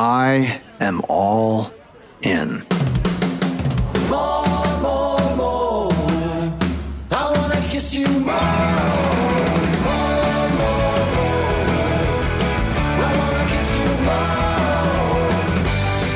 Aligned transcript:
I 0.00 0.60
am 0.78 1.02
all 1.08 1.72
in. 2.22 2.64
More, 4.08 4.46
more, 4.80 5.36
more. 5.36 5.88
Wanna 7.10 7.60
kiss 7.62 7.92
you 7.92 8.06
more. 8.06 8.32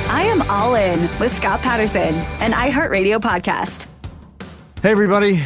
I 0.08 0.22
am 0.32 0.42
all 0.48 0.76
in 0.76 1.00
with 1.18 1.36
Scott 1.36 1.58
Patterson, 1.62 2.14
an 2.38 2.52
iHeartRadio 2.52 3.20
podcast. 3.20 3.86
Hey, 4.80 4.92
everybody. 4.92 5.44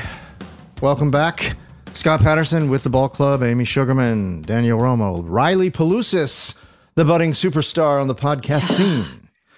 Welcome 0.82 1.10
back. 1.10 1.56
Scott 1.94 2.20
Patterson 2.20 2.68
with 2.68 2.82
the 2.82 2.90
Ball 2.90 3.08
Club, 3.08 3.42
Amy 3.42 3.64
Sugarman, 3.64 4.42
Danielle 4.42 4.78
Romo, 4.78 5.24
Riley 5.24 5.70
Palusis, 5.70 6.58
the 6.96 7.04
budding 7.04 7.32
superstar 7.32 8.00
on 8.00 8.08
the 8.08 8.14
podcast 8.14 8.62
scene. 8.76 9.04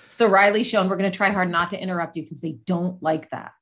It's 0.05 0.17
the 0.17 0.29
Riley 0.29 0.65
show, 0.65 0.81
and 0.81 0.91
we're 0.91 0.97
going 0.97 1.11
to 1.11 1.17
try 1.17 1.31
hard 1.31 1.51
not 1.51 1.71
to 1.71 1.81
interrupt 1.81 2.17
you 2.17 2.23
because 2.23 2.41
they 2.41 2.53
don't 2.67 3.03
like 3.03 3.31
that. 3.31 3.53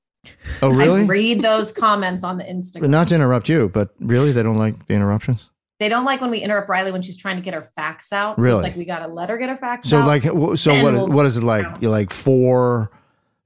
Oh, 0.63 0.69
really? 0.71 1.03
I 1.03 1.05
read 1.07 1.43
those 1.43 1.73
comments 1.73 2.25
on 2.25 2.37
the 2.39 2.45
Instagram. 2.45 2.89
Not 2.89 3.09
to 3.09 3.15
interrupt 3.15 3.49
you, 3.49 3.69
but 3.69 3.91
really, 4.01 4.33
they 4.33 4.43
don't 4.43 4.57
like 4.57 4.87
the 4.87 4.95
interruptions? 4.95 5.49
They 5.79 5.89
don't 5.89 6.05
like 6.05 6.21
when 6.21 6.31
we 6.31 6.39
interrupt 6.39 6.69
Riley 6.69 6.91
when 6.91 7.03
she's 7.03 7.17
trying 7.17 7.37
to 7.37 7.43
get 7.43 7.53
her 7.53 7.63
facts 7.63 8.13
out. 8.13 8.39
So 8.41 8.45
Really? 8.45 8.59
it's 8.61 8.63
like 8.63 8.77
we 8.77 8.85
got 8.87 9.01
to 9.01 9.09
let 9.09 9.29
her 9.29 9.37
get 9.39 9.51
her 9.51 9.57
facts 9.57 9.89
So, 9.91 10.01
out. 10.01 10.07
like, 10.07 10.23
so 10.23 10.83
what? 10.83 10.95
we'll 10.95 11.07
what 11.09 11.27
is 11.27 11.37
it 11.37 11.43
like? 11.43 11.67
You 11.83 11.91
like 11.91 12.11
four, 12.13 12.91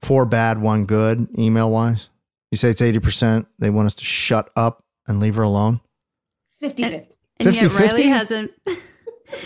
four 0.01 0.25
bad, 0.25 0.61
one 0.61 0.85
good, 0.85 1.27
email 1.37 1.69
wise? 1.69 2.09
You 2.51 2.57
say 2.57 2.69
it's 2.69 2.81
eighty 2.81 2.99
percent. 2.99 3.47
They 3.59 3.69
want 3.69 3.87
us 3.87 3.95
to 3.95 4.05
shut 4.05 4.49
up 4.55 4.83
and 5.07 5.19
leave 5.19 5.35
her 5.35 5.43
alone. 5.43 5.81
50 6.59 6.83
And 6.83 6.93
yet 7.39 7.55
50-50? 7.63 7.79
Riley 7.79 8.03
hasn't. 8.03 8.51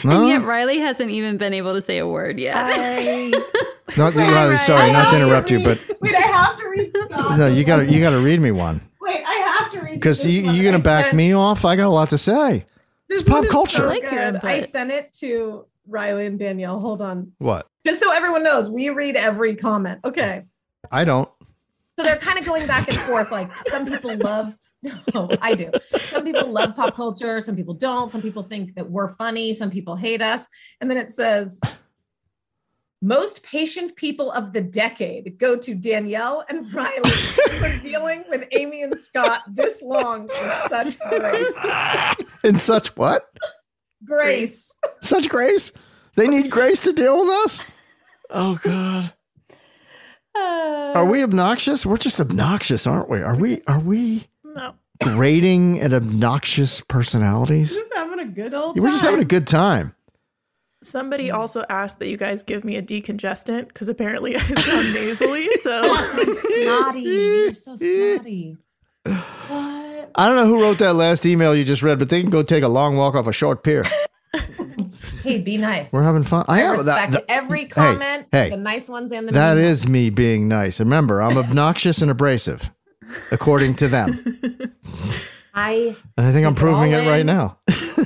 No? 0.03 0.19
And 0.21 0.27
yet 0.29 0.41
Riley 0.43 0.79
hasn't 0.79 1.09
even 1.11 1.37
been 1.37 1.53
able 1.53 1.73
to 1.73 1.81
say 1.81 1.97
a 1.97 2.07
word 2.07 2.39
yet. 2.39 2.55
Not 3.97 4.15
Riley. 4.15 4.57
Sorry, 4.57 4.91
not 4.91 5.11
to 5.11 5.17
interrupt 5.17 5.51
you, 5.51 5.63
but 5.63 5.79
Wait, 6.01 6.15
I 6.15 6.21
have 6.21 6.57
to 6.57 6.67
read 6.67 6.91
Scott. 6.93 7.37
no, 7.37 7.47
you 7.47 7.63
got 7.63 7.77
to 7.77 7.85
you 7.91 8.01
got 8.01 8.09
to 8.09 8.19
read 8.19 8.41
me 8.41 8.51
one 8.51 8.81
Wait, 8.99 9.23
I 9.25 9.33
have 9.33 9.71
to 9.71 9.79
read 9.81 9.93
because 9.95 10.25
you 10.25 10.43
one 10.45 10.55
you 10.55 10.63
that 10.63 10.71
gonna 10.71 10.81
I 10.81 10.83
back 10.83 11.05
sent- 11.05 11.17
me 11.17 11.33
off. 11.33 11.63
I 11.65 11.75
got 11.75 11.87
a 11.87 11.89
lot 11.89 12.09
to 12.09 12.17
say. 12.17 12.65
This 13.07 13.21
It's 13.21 13.29
pop 13.29 13.45
culture. 13.47 13.77
So 13.77 13.85
I 13.85 13.87
like 13.89 14.09
good. 14.09 14.35
I 14.43 14.59
sent 14.61 14.91
it 14.91 15.13
to 15.19 15.65
Riley 15.87 16.25
and 16.25 16.39
Danielle. 16.39 16.79
Hold 16.79 17.01
on. 17.01 17.31
What? 17.37 17.67
Just 17.85 18.01
so 18.01 18.11
everyone 18.11 18.41
knows, 18.43 18.69
we 18.69 18.89
read 18.89 19.15
every 19.15 19.55
comment. 19.55 19.99
Okay. 20.03 20.43
I 20.91 21.05
don't. 21.05 21.29
So 21.97 22.03
they're 22.03 22.17
kind 22.17 22.39
of 22.39 22.45
going 22.45 22.65
back 22.67 22.87
and 22.89 22.97
forth. 22.97 23.31
Like 23.31 23.53
some 23.67 23.85
people 23.85 24.17
love, 24.17 24.55
no, 25.13 25.29
I 25.41 25.55
do. 25.55 25.71
Some 25.97 26.23
people 26.23 26.51
love 26.51 26.75
pop 26.75 26.95
culture. 26.95 27.41
Some 27.41 27.55
people 27.55 27.73
don't. 27.73 28.11
Some 28.11 28.21
people 28.21 28.43
think 28.43 28.75
that 28.75 28.89
we're 28.89 29.09
funny. 29.09 29.53
Some 29.53 29.71
people 29.71 29.95
hate 29.95 30.21
us. 30.21 30.47
And 30.79 30.89
then 30.89 30.97
it 30.97 31.11
says, 31.11 31.59
most 33.01 33.43
patient 33.43 33.95
people 33.95 34.31
of 34.31 34.53
the 34.53 34.61
decade 34.61 35.37
go 35.37 35.55
to 35.55 35.75
Danielle 35.75 36.43
and 36.49 36.73
Riley 36.73 37.09
for 37.09 37.77
dealing 37.81 38.23
with 38.29 38.47
Amy 38.51 38.81
and 38.81 38.97
Scott 38.97 39.41
this 39.47 39.81
long 39.81 40.27
with 40.27 40.67
such 40.69 40.99
grace. 40.99 41.55
In 42.43 42.57
such 42.57 42.95
what? 42.97 43.25
Grace. 44.03 44.73
Such 45.01 45.29
grace? 45.29 45.71
They 46.15 46.27
need 46.27 46.49
grace 46.49 46.81
to 46.81 46.93
deal 46.93 47.17
with 47.17 47.29
us? 47.45 47.65
Oh 48.29 48.59
God. 48.63 49.13
Uh, 50.35 50.93
are 50.95 51.05
we 51.05 51.23
obnoxious? 51.23 51.85
We're 51.85 51.97
just 51.97 52.19
obnoxious, 52.19 52.87
aren't 52.87 53.09
we? 53.09 53.21
Are 53.21 53.35
we 53.35 53.61
are 53.67 53.79
we 53.79 54.27
No. 54.55 54.73
grading 55.03 55.79
at 55.81 55.93
obnoxious 55.93 56.81
personalities? 56.81 57.71
We're 57.73 57.79
Just 57.81 57.93
having 57.95 58.19
a 58.19 58.25
good 58.25 58.53
old 58.53 58.75
Time. 58.75 58.83
We're 58.83 58.91
just 58.91 59.03
having 59.03 59.19
a 59.21 59.25
good 59.25 59.45
time. 59.47 59.93
Somebody 60.83 61.29
mm. 61.29 61.33
also 61.35 61.65
asked 61.69 61.99
that 61.99 62.07
you 62.07 62.17
guys 62.17 62.43
give 62.43 62.63
me 62.63 62.75
a 62.77 62.81
decongestant 62.81 63.67
because 63.69 63.89
apparently 63.89 64.35
I 64.35 64.39
sound 64.39 64.93
nasally. 64.93 65.49
So 65.61 65.81
snotty. 66.23 67.01
You're 67.01 67.53
so 67.53 67.75
snotty. 67.75 68.57
What? 69.03 70.11
I 70.15 70.27
don't 70.27 70.35
know 70.35 70.45
who 70.45 70.61
wrote 70.61 70.79
that 70.79 70.93
last 70.95 71.25
email 71.25 71.55
you 71.55 71.63
just 71.65 71.81
read, 71.83 71.99
but 71.99 72.09
they 72.09 72.21
can 72.21 72.29
go 72.29 72.41
take 72.43 72.63
a 72.63 72.67
long 72.67 72.95
walk 72.97 73.15
off 73.15 73.27
a 73.27 73.33
short 73.33 73.63
pier. 73.63 73.83
Hey, 75.21 75.41
be 75.41 75.57
nice. 75.57 75.91
We're 75.91 76.03
having 76.03 76.21
fun. 76.21 76.45
I 76.47 76.59
I 76.59 76.61
am. 76.65 76.71
respect 76.73 77.11
that- 77.13 77.27
that- 77.27 77.31
every 77.31 77.65
comment, 77.65 78.27
hey, 78.31 78.51
the 78.51 78.57
nice 78.57 78.87
ones 78.87 79.11
and 79.11 79.27
the 79.27 79.31
that 79.33 79.55
mean 79.55 79.65
is 79.65 79.87
me 79.87 80.11
being 80.11 80.47
nice. 80.47 80.79
Remember, 80.79 81.19
I'm 81.19 81.35
obnoxious 81.35 82.03
and 82.03 82.11
abrasive, 82.11 82.69
according 83.31 83.75
to 83.75 83.87
them. 83.87 84.19
I 85.53 85.95
And 86.17 86.27
I 86.27 86.31
think 86.33 86.45
I'm 86.45 86.53
Take 86.53 86.57
it 86.63 86.65
proving 86.65 86.91
it 86.91 87.07
right 87.07 87.25
now. 87.25 87.59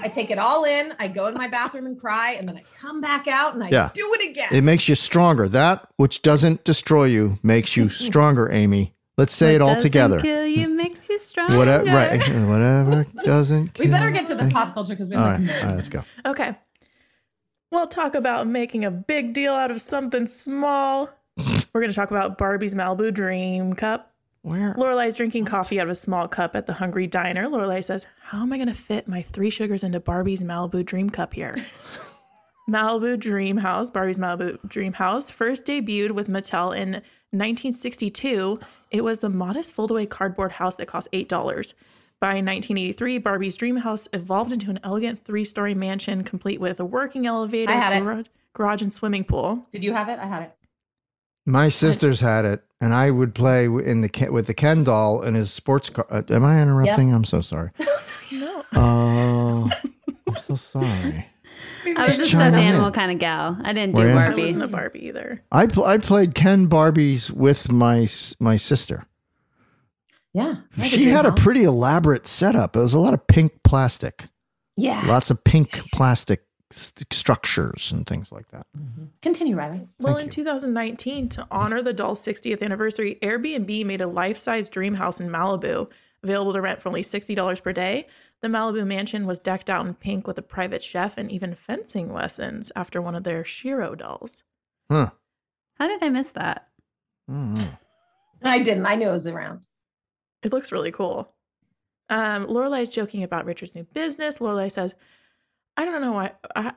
I 0.03 0.07
take 0.07 0.29
it 0.29 0.37
all 0.37 0.65
in. 0.65 0.93
I 0.99 1.07
go 1.07 1.27
in 1.27 1.33
my 1.33 1.47
bathroom 1.47 1.87
and 1.87 1.99
cry, 1.99 2.35
and 2.37 2.47
then 2.47 2.55
I 2.57 2.63
come 2.79 3.01
back 3.01 3.27
out 3.27 3.55
and 3.55 3.63
I 3.63 3.69
Yeah. 3.69 3.89
do 3.93 4.13
it 4.13 4.29
again. 4.29 4.49
It 4.51 4.63
makes 4.63 4.87
you 4.87 4.95
stronger. 4.95 5.49
That 5.49 5.87
which 5.97 6.21
doesn't 6.21 6.63
destroy 6.63 7.05
you 7.05 7.39
makes 7.41 7.75
you 7.75 7.89
stronger, 8.07 8.51
Amy. 8.51 8.93
Let's 9.17 9.33
say 9.33 9.55
it 9.55 9.61
all 9.61 9.69
Doesn't 9.73 9.81
together. 9.81 10.19
Kill 10.21 10.45
you 10.45 10.69
makes 10.73 11.09
you 11.09 11.19
stronger. 11.27 11.57
Whatever, 11.57 11.85
right? 11.87 12.11
Whatever 12.47 13.05
doesn't. 13.25 13.77
we 13.79 13.87
better 13.87 14.11
get 14.11 14.27
to 14.27 14.35
the 14.35 14.47
pop 14.47 14.73
culture 14.73 14.93
because 14.93 15.09
we 15.09 15.15
All 15.15 15.23
have 15.25 15.39
right, 15.39 15.47
like 15.47 15.55
all 15.63 15.67
right, 15.69 15.75
let's 15.75 15.89
go. 15.89 16.03
okay. 16.25 16.55
We'll 17.71 17.87
talk 17.87 18.15
about 18.15 18.47
making 18.47 18.85
a 18.85 18.91
big 18.91 19.33
deal 19.33 19.53
out 19.53 19.71
of 19.71 19.81
something 19.81 20.25
small. 20.27 21.09
We're 21.37 21.81
going 21.81 21.89
to 21.91 21.95
talk 21.95 22.09
about 22.11 22.37
Barbie's 22.37 22.73
Malibu 22.75 23.13
Dream 23.13 23.73
Cup. 23.73 24.08
Where? 24.41 24.73
Lorelai's 24.75 25.15
drinking 25.15 25.45
coffee 25.45 25.79
out 25.79 25.87
of 25.87 25.91
a 25.91 25.95
small 25.95 26.27
cup 26.27 26.55
at 26.55 26.65
the 26.65 26.73
Hungry 26.73 27.07
Diner. 27.07 27.47
Lorelai 27.47 27.83
says, 27.83 28.07
"How 28.21 28.41
am 28.41 28.53
I 28.53 28.57
going 28.57 28.67
to 28.67 28.73
fit 28.73 29.07
my 29.07 29.21
three 29.21 29.49
sugars 29.49 29.83
into 29.83 29.99
Barbie's 29.99 30.43
Malibu 30.43 30.85
Dream 30.85 31.09
Cup 31.09 31.33
here?" 31.33 31.55
Malibu 32.69 33.19
Dream 33.19 33.57
House, 33.57 33.89
Barbie's 33.89 34.19
Malibu 34.19 34.57
Dream 34.67 34.93
House, 34.93 35.31
first 35.31 35.65
debuted 35.65 36.11
with 36.11 36.27
Mattel 36.27 36.75
in 36.75 36.91
1962. 37.31 38.59
It 38.91 39.03
was 39.03 39.19
the 39.19 39.29
modest 39.29 39.75
foldaway 39.75 40.07
cardboard 40.07 40.51
house 40.53 40.75
that 40.77 40.87
cost 40.87 41.07
eight 41.13 41.27
dollars. 41.29 41.73
By 42.19 42.27
1983, 42.41 43.17
Barbie's 43.19 43.55
Dream 43.55 43.77
House 43.77 44.09
evolved 44.11 44.51
into 44.51 44.69
an 44.69 44.79
elegant 44.83 45.23
three-story 45.23 45.73
mansion, 45.73 46.25
complete 46.25 46.59
with 46.59 46.79
a 46.81 46.85
working 46.85 47.25
elevator, 47.25 47.71
I 47.71 47.75
had 47.75 47.93
it. 47.93 48.03
garage, 48.03 48.25
garage, 48.53 48.81
and 48.81 48.93
swimming 48.93 49.23
pool. 49.23 49.65
Did 49.71 49.85
you 49.85 49.93
have 49.93 50.09
it? 50.09 50.19
I 50.19 50.25
had 50.25 50.43
it. 50.43 50.55
My 51.45 51.69
sisters 51.69 52.19
had 52.19 52.45
it, 52.45 52.63
and 52.79 52.93
I 52.93 53.09
would 53.11 53.33
play 53.33 53.65
in 53.65 54.01
the 54.01 54.27
with 54.31 54.47
the 54.47 54.53
Ken 54.53 54.83
doll 54.83 55.21
in 55.23 55.33
his 55.33 55.51
sports 55.51 55.89
car. 55.89 56.05
Uh, 56.09 56.21
am 56.29 56.43
I 56.45 56.61
interrupting? 56.61 57.13
I'm 57.13 57.23
so 57.25 57.41
sorry. 57.41 57.71
No. 58.31 58.63
Oh, 58.75 59.71
I'm 60.27 60.35
so 60.45 60.53
sorry. 60.55 61.25
I 61.97 62.05
was 62.05 62.15
a 62.15 62.17
Just 62.19 62.31
chime 62.31 62.51
stuffed 62.51 62.57
in. 62.57 62.63
animal 62.63 62.91
kind 62.91 63.11
of 63.11 63.17
gal. 63.17 63.57
I 63.63 63.73
didn't 63.73 63.95
Were 63.97 64.03
do 64.03 64.09
ya? 64.09 64.15
I 64.15 64.27
Barbie. 64.27 64.43
wasn't 64.45 64.63
a 64.63 64.67
Barbie 64.67 65.05
either. 65.07 65.43
I 65.51 65.65
pl- 65.65 65.85
I 65.85 65.97
played 65.97 66.35
Ken 66.35 66.67
Barbies 66.69 67.31
with 67.31 67.71
my 67.71 68.07
my 68.39 68.55
sister. 68.55 69.03
Yeah. 70.31 70.57
I 70.77 70.83
She 70.87 71.05
had 71.05 71.21
a 71.25 71.29
dream 71.29 71.31
house. 71.31 71.43
pretty 71.43 71.63
elaborate 71.63 72.27
setup. 72.27 72.75
It 72.75 72.79
was 72.81 72.93
a 72.93 72.99
lot 72.99 73.15
of 73.15 73.25
pink 73.25 73.53
plastic, 73.63 74.25
Yeah. 74.77 75.03
lots 75.07 75.31
of 75.31 75.43
pink 75.43 75.81
plastic 75.91 76.43
st- 76.71 77.13
structures 77.13 77.91
and 77.91 78.05
things 78.05 78.31
like 78.31 78.49
that. 78.49 78.67
Continue, 79.21 79.55
Riley. 79.55 79.87
Well, 79.99 80.17
in 80.17 80.29
2019, 80.29 81.29
to 81.29 81.47
honor 81.51 81.81
the 81.81 81.93
doll's 81.93 82.23
60th 82.25 82.61
anniversary, 82.61 83.17
Airbnb 83.21 83.85
made 83.85 84.01
a 84.01 84.07
life-size 84.07 84.69
dream 84.69 84.93
house 84.93 85.19
in 85.19 85.29
Malibu, 85.29 85.89
available 86.23 86.53
to 86.53 86.61
rent 86.61 86.81
for 86.81 86.89
only 86.89 87.01
$60 87.01 87.63
per 87.63 87.73
day. 87.73 88.07
The 88.41 88.47
Malibu 88.47 88.85
mansion 88.85 89.25
was 89.25 89.39
decked 89.39 89.69
out 89.69 89.85
in 89.85 89.93
pink 89.93 90.27
with 90.27 90.37
a 90.37 90.43
private 90.43 90.81
chef 90.81 91.17
and 91.17 91.31
even 91.31 91.55
fencing 91.55 92.13
lessons 92.13 92.71
after 92.75 93.01
one 93.01 93.15
of 93.15 93.23
their 93.23 93.43
Shiro 93.43 93.95
dolls. 93.95 94.43
Huh. 94.89 95.11
How 95.75 95.87
did 95.87 96.03
I 96.03 96.09
miss 96.09 96.31
that? 96.31 96.67
Mm-hmm. 97.29 97.63
I 98.43 98.59
didn't. 98.59 98.85
I 98.85 98.95
knew 98.95 99.09
it 99.09 99.13
was 99.13 99.27
around. 99.27 99.61
It 100.43 100.53
looks 100.53 100.71
really 100.71 100.91
cool. 100.91 101.33
Um, 102.09 102.45
Lorelai's 102.45 102.89
joking 102.89 103.23
about 103.23 103.45
Richard's 103.45 103.75
new 103.75 103.83
business. 103.83 104.39
Lorelai 104.39 104.71
says, 104.71 104.95
"I 105.77 105.85
don't 105.85 106.01
know 106.01 106.13
why. 106.13 106.33
I, 106.55 106.73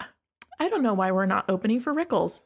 I 0.59 0.69
don't 0.69 0.83
know 0.83 0.95
why 0.95 1.11
we're 1.11 1.27
not 1.27 1.49
opening 1.49 1.81
for 1.81 1.95
Rickles." 1.95 2.43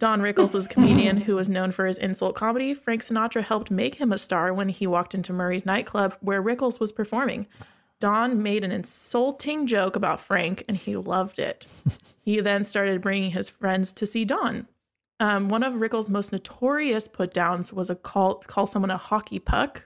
Don 0.00 0.20
Rickles 0.20 0.54
was 0.54 0.66
a 0.66 0.68
comedian 0.68 1.18
who 1.18 1.36
was 1.36 1.48
known 1.48 1.70
for 1.70 1.86
his 1.86 1.98
insult 1.98 2.34
comedy. 2.34 2.74
Frank 2.74 3.00
Sinatra 3.00 3.42
helped 3.44 3.70
make 3.70 3.94
him 3.94 4.12
a 4.12 4.18
star 4.18 4.52
when 4.52 4.68
he 4.68 4.86
walked 4.86 5.14
into 5.14 5.32
Murray's 5.32 5.64
nightclub 5.64 6.16
where 6.20 6.42
Rickles 6.42 6.80
was 6.80 6.90
performing. 6.90 7.46
Don 8.00 8.42
made 8.42 8.64
an 8.64 8.72
insulting 8.72 9.66
joke 9.66 9.94
about 9.94 10.20
Frank, 10.20 10.64
and 10.68 10.76
he 10.76 10.96
loved 10.96 11.38
it. 11.38 11.66
he 12.20 12.40
then 12.40 12.64
started 12.64 13.00
bringing 13.00 13.30
his 13.30 13.48
friends 13.48 13.92
to 13.94 14.06
see 14.06 14.24
Don. 14.24 14.66
Um, 15.20 15.48
one 15.48 15.62
of 15.62 15.74
Rickles' 15.74 16.10
most 16.10 16.32
notorious 16.32 17.06
put 17.06 17.32
downs 17.32 17.72
was 17.72 17.88
a 17.88 17.94
call 17.94 18.36
call 18.46 18.66
someone 18.66 18.90
a 18.90 18.96
hockey 18.96 19.38
puck. 19.38 19.84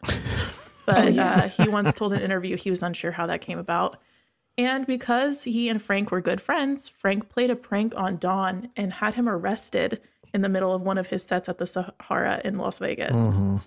But 0.87 1.19
uh, 1.19 1.49
he 1.49 1.69
once 1.69 1.93
told 1.93 2.15
an 2.15 2.23
interview 2.23 2.57
he 2.57 2.71
was 2.71 2.83
unsure 2.83 3.13
how 3.13 3.27
that 3.27 3.43
came 3.43 3.59
about. 3.59 3.99
And 4.59 4.87
because 4.87 5.45
he 5.45 5.69
and 5.69 5.81
Frank 5.81 6.11
were 6.11 6.21
good 6.21 6.41
friends, 6.41 6.89
Frank 6.89 7.29
played 7.29 7.49
a 7.49 7.57
prank 7.57 7.95
on 7.97 8.17
Don 8.17 8.69
and 8.77 8.93
had 8.93 9.15
him 9.15 9.29
arrested 9.29 10.01
in 10.35 10.43
the 10.43 10.49
middle 10.49 10.75
of 10.75 10.83
one 10.83 10.99
of 10.99 11.07
his 11.07 11.23
sets 11.23 11.49
at 11.49 11.59
the 11.59 11.67
Sahara 11.67 12.41
in 12.45 12.59
Las 12.59 12.81
Vegas. 12.81 13.17
Mhm. 13.17 13.63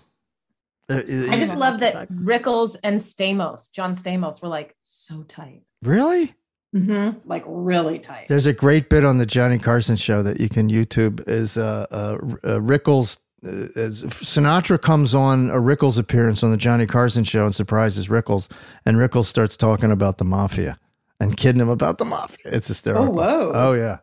Uh, 0.90 1.00
I 1.30 1.38
just 1.38 1.56
love 1.56 1.80
that 1.80 2.08
Rickles 2.10 2.76
and 2.84 3.00
Stamos, 3.00 3.72
John 3.72 3.94
Stamos, 3.94 4.42
were 4.42 4.48
like 4.48 4.76
so 4.82 5.22
tight. 5.22 5.62
Really? 5.80 6.34
Mm-hmm. 6.76 7.18
Like 7.24 7.44
really 7.46 7.98
tight. 7.98 8.28
There's 8.28 8.46
a 8.46 8.52
great 8.52 8.90
bit 8.90 9.04
on 9.04 9.16
the 9.16 9.26
Johnny 9.26 9.58
Carson 9.58 9.96
show 9.96 10.22
that 10.22 10.40
you 10.40 10.50
can 10.50 10.68
YouTube 10.68 11.26
is 11.26 11.56
uh, 11.56 11.86
uh, 11.90 12.18
uh 12.44 12.58
Rickles. 12.58 13.18
Uh, 13.44 13.68
as 13.74 14.04
Sinatra 14.04 14.80
comes 14.80 15.14
on 15.14 15.50
a 15.50 15.56
Rickles 15.56 15.98
appearance 15.98 16.42
on 16.42 16.50
the 16.50 16.56
Johnny 16.56 16.86
Carson 16.86 17.24
show 17.24 17.46
and 17.46 17.54
surprises 17.54 18.08
Rickles, 18.08 18.50
and 18.84 18.98
Rickles 18.98 19.24
starts 19.24 19.56
talking 19.56 19.90
about 19.90 20.18
the 20.18 20.24
mafia 20.24 20.78
and 21.22 21.36
kidding 21.36 21.60
him 21.60 21.68
about 21.68 21.98
the 21.98 22.04
mafia. 22.04 22.52
It's 22.52 22.68
hysterical. 22.68 23.06
Oh, 23.06 23.10
whoa. 23.10 23.52
Oh 23.54 23.72
yeah. 23.74 23.98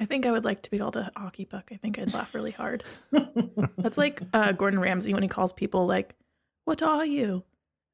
I 0.00 0.06
think 0.06 0.26
I 0.26 0.32
would 0.32 0.44
like 0.44 0.62
to 0.62 0.70
be 0.70 0.78
called 0.78 0.96
a 0.96 1.10
hockey 1.16 1.44
puck. 1.44 1.70
I 1.72 1.76
think 1.76 1.98
I'd 1.98 2.12
laugh 2.12 2.34
really 2.34 2.50
hard. 2.50 2.82
That's 3.78 3.96
like 3.96 4.20
uh, 4.32 4.52
Gordon 4.52 4.80
Ramsay 4.80 5.14
when 5.14 5.22
he 5.22 5.28
calls 5.28 5.52
people 5.52 5.86
like, 5.86 6.16
"What 6.64 6.82
are 6.82 7.06
you?" 7.06 7.44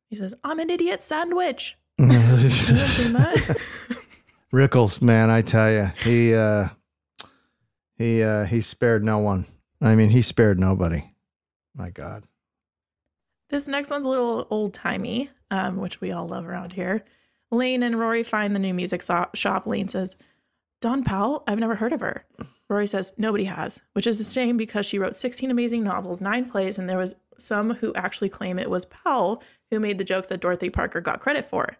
He 0.08 0.16
says, 0.16 0.34
"I'm 0.42 0.58
an 0.60 0.70
idiot 0.70 1.02
sandwich." 1.02 1.76
You 1.98 2.18
haven't 2.18 2.50
seen 2.50 3.12
that? 3.12 3.58
Rickles, 4.54 5.02
man, 5.02 5.28
I 5.28 5.42
tell 5.42 5.70
you, 5.70 5.90
he 6.02 6.34
uh, 6.34 6.68
he 7.98 8.22
uh, 8.22 8.46
he 8.46 8.62
spared 8.62 9.04
no 9.04 9.18
one. 9.18 9.44
I 9.82 9.94
mean, 9.94 10.08
he 10.08 10.22
spared 10.22 10.58
nobody. 10.58 11.04
My 11.76 11.90
God. 11.90 12.24
This 13.50 13.68
next 13.68 13.90
one's 13.90 14.06
a 14.06 14.08
little 14.08 14.46
old 14.48 14.72
timey, 14.72 15.28
um, 15.50 15.76
which 15.76 16.00
we 16.00 16.12
all 16.12 16.26
love 16.26 16.46
around 16.46 16.72
here. 16.72 17.04
Lane 17.50 17.82
and 17.82 17.98
Rory 17.98 18.22
find 18.22 18.54
the 18.54 18.60
new 18.60 18.74
music 18.74 19.02
so- 19.02 19.28
shop. 19.34 19.66
Lane 19.66 19.88
says, 19.88 20.16
Dawn 20.80 21.04
Powell, 21.04 21.42
I've 21.46 21.58
never 21.58 21.74
heard 21.74 21.92
of 21.92 22.00
her. 22.00 22.24
Rory 22.68 22.86
says, 22.86 23.12
nobody 23.18 23.44
has, 23.44 23.80
which 23.94 24.06
is 24.06 24.20
a 24.20 24.24
shame 24.24 24.56
because 24.56 24.86
she 24.86 24.98
wrote 24.98 25.16
16 25.16 25.50
amazing 25.50 25.82
novels, 25.82 26.20
nine 26.20 26.48
plays, 26.48 26.78
and 26.78 26.88
there 26.88 26.98
was 26.98 27.16
some 27.36 27.74
who 27.74 27.92
actually 27.94 28.28
claim 28.28 28.58
it 28.58 28.70
was 28.70 28.84
Powell 28.84 29.42
who 29.70 29.80
made 29.80 29.98
the 29.98 30.04
jokes 30.04 30.28
that 30.28 30.40
Dorothy 30.40 30.70
Parker 30.70 31.00
got 31.00 31.20
credit 31.20 31.44
for. 31.44 31.76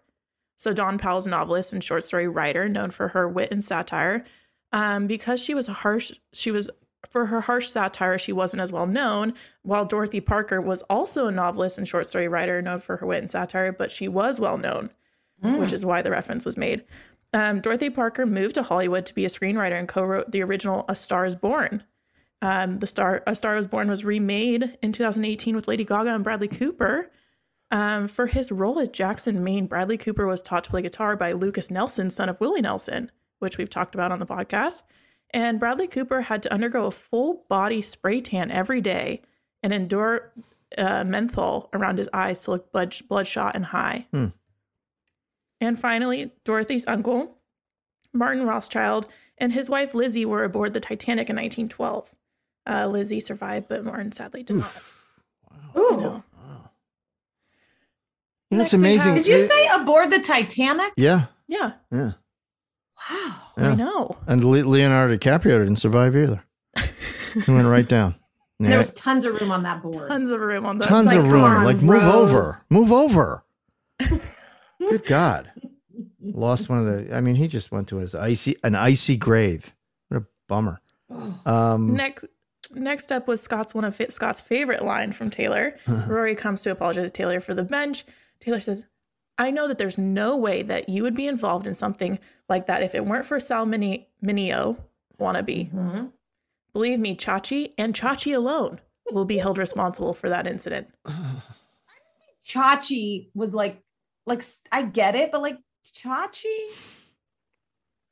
So 0.59 0.73
Dawn 0.73 0.99
Powell's 0.99 1.27
novelist 1.27 1.73
and 1.73 1.83
short 1.83 2.03
story 2.03 2.29
writer, 2.29 2.69
known 2.69 2.91
for 2.91 3.09
her 3.09 3.29
wit 3.29 3.51
and 3.51 3.65
satire. 3.65 4.25
Um, 4.73 5.07
because 5.07 5.43
she 5.43 5.55
was 5.55 5.67
harsh, 5.67 6.13
she 6.33 6.51
was 6.51 6.69
for 7.09 7.27
her 7.27 7.41
harsh 7.41 7.69
satire, 7.69 8.19
she 8.19 8.33
wasn't 8.33 8.61
as 8.61 8.73
well 8.73 8.87
known. 8.87 9.33
While 9.63 9.85
Dorothy 9.87 10.21
Parker 10.21 10.61
was 10.61 10.83
also 10.83 11.27
a 11.27 11.33
novelist 11.33 11.79
and 11.79 11.89
short 11.89 12.07
story 12.07 12.29
writer, 12.29 12.61
known 12.61 12.81
for 12.81 12.99
her 12.99 13.07
wit 13.07 13.21
and 13.21 13.31
satire, 13.31 13.73
but 13.73 13.91
she 13.91 14.07
was 14.07 14.39
well 14.39 14.59
known, 14.59 14.91
which 15.43 15.73
is 15.73 15.85
why 15.87 16.03
the 16.03 16.11
reference 16.11 16.45
was 16.45 16.57
made. 16.57 16.85
Um, 17.33 17.61
Dorothy 17.61 17.91
Parker 17.91 18.27
moved 18.27 18.55
to 18.57 18.63
Hollywood 18.63 19.07
to 19.07 19.15
be 19.15 19.25
a 19.25 19.29
screenwriter 19.29 19.79
and 19.79 19.87
co-wrote 19.89 20.31
the 20.33 20.43
original 20.43 20.85
A 20.89 20.95
Star 20.95 21.25
Is 21.25 21.37
Born. 21.37 21.85
Um, 22.43 22.79
the 22.79 22.87
Star 22.87 23.23
A 23.27 23.35
Star 23.35 23.57
Is 23.57 23.67
Born 23.67 23.89
was 23.89 24.05
remade 24.05 24.77
in 24.83 24.93
2018 24.93 25.55
with 25.55 25.69
Lady 25.69 25.85
Gaga 25.85 26.15
and 26.15 26.25
Bradley 26.25 26.49
Cooper. 26.49 27.11
Um, 27.71 28.09
for 28.09 28.27
his 28.27 28.51
role 28.51 28.81
as 28.81 28.89
Jackson 28.89 29.45
Maine, 29.45 29.67
Bradley 29.67 29.97
Cooper 29.97 30.27
was 30.27 30.43
taught 30.43 30.65
to 30.65 30.71
play 30.71 30.83
guitar 30.83 31.17
by 31.17 31.33
Lucas 31.33 31.71
Nelson, 31.71 32.11
son 32.11 32.29
of 32.29 32.41
Willie 32.41 32.63
Nelson, 32.63 33.13
which 33.39 33.59
we've 33.59 33.71
talked 33.71 33.95
about 33.95 34.11
on 34.11 34.19
the 34.19 34.27
podcast. 34.27 34.83
And 35.33 35.61
Bradley 35.61 35.87
Cooper 35.87 36.23
had 36.23 36.43
to 36.43 36.53
undergo 36.53 36.87
a 36.87 36.91
full 36.91 37.45
body 37.49 37.81
spray 37.81 38.21
tan 38.21 38.51
every 38.51 38.81
day 38.81 39.23
and 39.63 39.73
endure 39.73 40.33
uh, 40.77 41.05
menthol 41.05 41.69
around 41.73 41.99
his 41.99 42.09
eyes 42.13 42.41
to 42.41 42.51
look 42.53 42.73
blood- 42.73 42.97
bloodshot 43.09 43.55
and 43.55 43.67
high. 43.67 44.07
Hmm. 44.13 44.27
And 45.61 45.79
finally, 45.79 46.33
Dorothy's 46.45 46.87
uncle, 46.87 47.37
Martin 48.13 48.47
Rothschild, 48.47 49.07
and 49.39 49.53
his 49.53 49.69
wife 49.71 49.95
Lizzie 49.95 50.25
were 50.25 50.45
aboard 50.45 50.73
the 50.73 50.81
Titanic 50.81 51.29
in 51.29 51.37
1912. 51.37 52.15
Uh, 52.69 52.87
Lizzie 52.87 53.21
survived, 53.21 53.69
but 53.69 53.85
Martin 53.85 54.13
sadly 54.13 54.43
did 54.43 54.57
not. 54.57 54.73
You 55.75 55.97
know. 55.97 56.25
You 58.51 58.59
know, 58.59 58.65
it's 58.65 58.73
Next 58.73 58.73
amazing. 58.75 59.15
Did 59.15 59.27
you 59.27 59.37
It- 59.37 59.47
say 59.49 59.67
aboard 59.69 60.11
the 60.11 60.19
Titanic? 60.19 60.93
Yeah. 60.97 61.27
Yeah. 61.47 61.73
Yeah. 61.93 62.13
Wow. 63.11 63.37
Yeah. 63.57 63.71
I 63.71 63.75
know. 63.75 64.17
And 64.27 64.45
Leonardo 64.45 65.17
DiCaprio 65.17 65.59
didn't 65.59 65.77
survive 65.77 66.17
either. 66.17 66.43
he 67.45 67.51
went 67.53 67.67
right 67.69 67.89
down. 67.89 68.15
There 68.59 68.77
was 68.77 68.93
tons 68.93 69.25
of 69.25 69.41
room 69.41 69.51
on 69.51 69.63
that 69.63 69.83
board. 69.83 70.09
Tons 70.09 70.31
of 70.31 70.41
room 70.41 70.67
on 70.67 70.77
the 70.79 70.85
Tons 70.85 71.07
like, 71.07 71.19
of 71.19 71.31
room. 71.31 71.45
on, 71.45 71.65
like 71.65 71.81
move 71.81 72.03
Rose. 72.03 72.31
over. 72.31 72.65
Move 72.69 72.93
over. 72.93 73.45
Good 74.81 75.05
God. 75.07 75.53
Lost 76.23 76.69
one 76.69 76.79
of 76.79 76.87
the 76.87 77.15
I 77.15 77.21
mean, 77.21 77.35
he 77.37 77.47
just 77.49 77.71
went 77.71 77.89
to 77.89 77.97
his 77.99 78.15
icy 78.15 78.57
an 78.65 78.75
icy 78.75 79.17
grave. 79.17 79.73
What 80.09 80.23
a 80.23 80.27
bummer. 80.49 80.81
Um 81.47 81.95
Next, 81.95 82.25
next 82.73 83.13
up 83.13 83.29
was 83.29 83.41
Scott's 83.43 83.75
one 83.75 83.85
of 83.85 83.95
fa- 83.97 84.11
Scott's 84.11 84.41
favorite 84.41 84.85
line 84.85 85.13
from 85.13 85.31
Taylor. 85.31 85.77
Rory 86.09 86.35
comes 86.35 86.63
to 86.63 86.71
apologize 86.71 87.11
to 87.11 87.13
Taylor 87.13 87.41
for 87.41 87.55
the 87.55 87.65
bench. 87.65 88.05
Taylor 88.41 88.61
says, 88.61 88.87
"I 89.39 89.51
know 89.51 89.69
that 89.69 89.79
there's 89.79 89.99
no 89.99 90.37
way 90.37 90.63
that 90.63 90.89
you 90.89 91.03
would 91.03 91.15
be 91.15 91.27
involved 91.27 91.67
in 91.67 91.75
something 91.75 92.19
like 92.49 92.67
that 92.67 92.83
if 92.83 92.95
it 92.95 93.05
weren't 93.05 93.25
for 93.27 93.39
Sal 93.41 93.67
Mini- 93.67 94.09
Mineo 94.25 94.77
wannabe. 95.21 95.71
Mm-hmm. 95.73 96.07
Believe 96.73 96.99
me, 97.01 97.17
Chachi 97.17 97.73
and 97.77 97.93
Chachi 97.95 98.35
alone 98.35 98.81
will 99.13 99.25
be 99.25 99.39
held 99.39 99.59
responsible 99.59 100.15
for 100.15 100.29
that 100.29 100.47
incident." 100.47 100.89
Chachi 102.47 103.29
was 103.35 103.55
like, 103.55 103.83
like 104.31 104.43
I 104.73 104.83
get 104.83 105.15
it, 105.15 105.31
but 105.31 105.43
like 105.43 105.59
Chachi, 105.95 106.45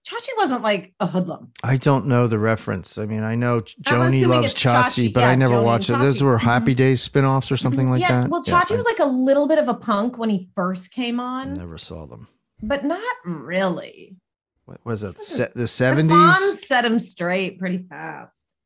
Chachi 0.07 0.29
wasn't 0.37 0.63
like 0.63 0.95
a 1.01 1.07
hoodlum. 1.07 1.53
I 1.63 1.77
don't 1.77 2.07
know 2.07 2.27
the 2.27 2.39
reference. 2.39 2.99
I 2.99 3.07
mean, 3.07 3.23
I 3.23 3.35
know 3.35 3.61
Joni 3.61 4.27
loves 4.27 4.53
it's 4.53 4.63
Chachi, 4.63 5.09
Chachi. 5.09 5.13
but 5.13 5.21
Yeah, 5.21 5.29
I 5.31 5.35
never 5.35 5.55
Joni 5.55 5.65
watched 5.65 5.91
it. 5.91 5.99
Those 5.99 6.23
were 6.23 6.37
mm-hmm. 6.37 6.47
Happy 6.47 6.75
Days 6.75 7.03
spin-offs 7.03 7.51
or 7.51 7.55
mm-hmm. 7.55 7.63
something 7.63 7.91
like 7.91 8.01
yeah, 8.01 8.23
that. 8.23 8.31
well, 8.31 8.43
Yeah, 8.47 8.61
Chachi 8.61 8.77
was 8.77 8.87
like 8.87 8.99
a 8.99 9.07
little 9.07 9.47
bit 9.47 9.59
of 9.59 9.69
a 9.69 9.75
punk 9.75 10.19
when 10.19 10.31
he 10.31 10.49
first 10.55 10.93
came 10.93 11.21
on, 11.21 11.55
never 11.55 11.79
saw 11.79 12.07
them. 12.07 12.29
but 12.63 12.85
not 12.85 13.17
really. 13.25 14.17
What 14.65 14.85
was 14.85 15.03
it? 15.03 15.19
Se- 15.19 15.49
the 15.55 15.61
The 15.61 15.65
70s? 15.65 16.09
Fonz 16.09 16.57
set 16.57 16.85
him 16.85 16.99
straight 16.99 17.59
pretty 17.59 17.79
fast. 17.89 18.57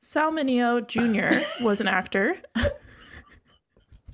Sal 0.00 0.32
Mineo 0.32 0.86
Jr. 0.86 1.64
was 1.64 1.80
an 1.80 1.88
actor. 1.88 2.36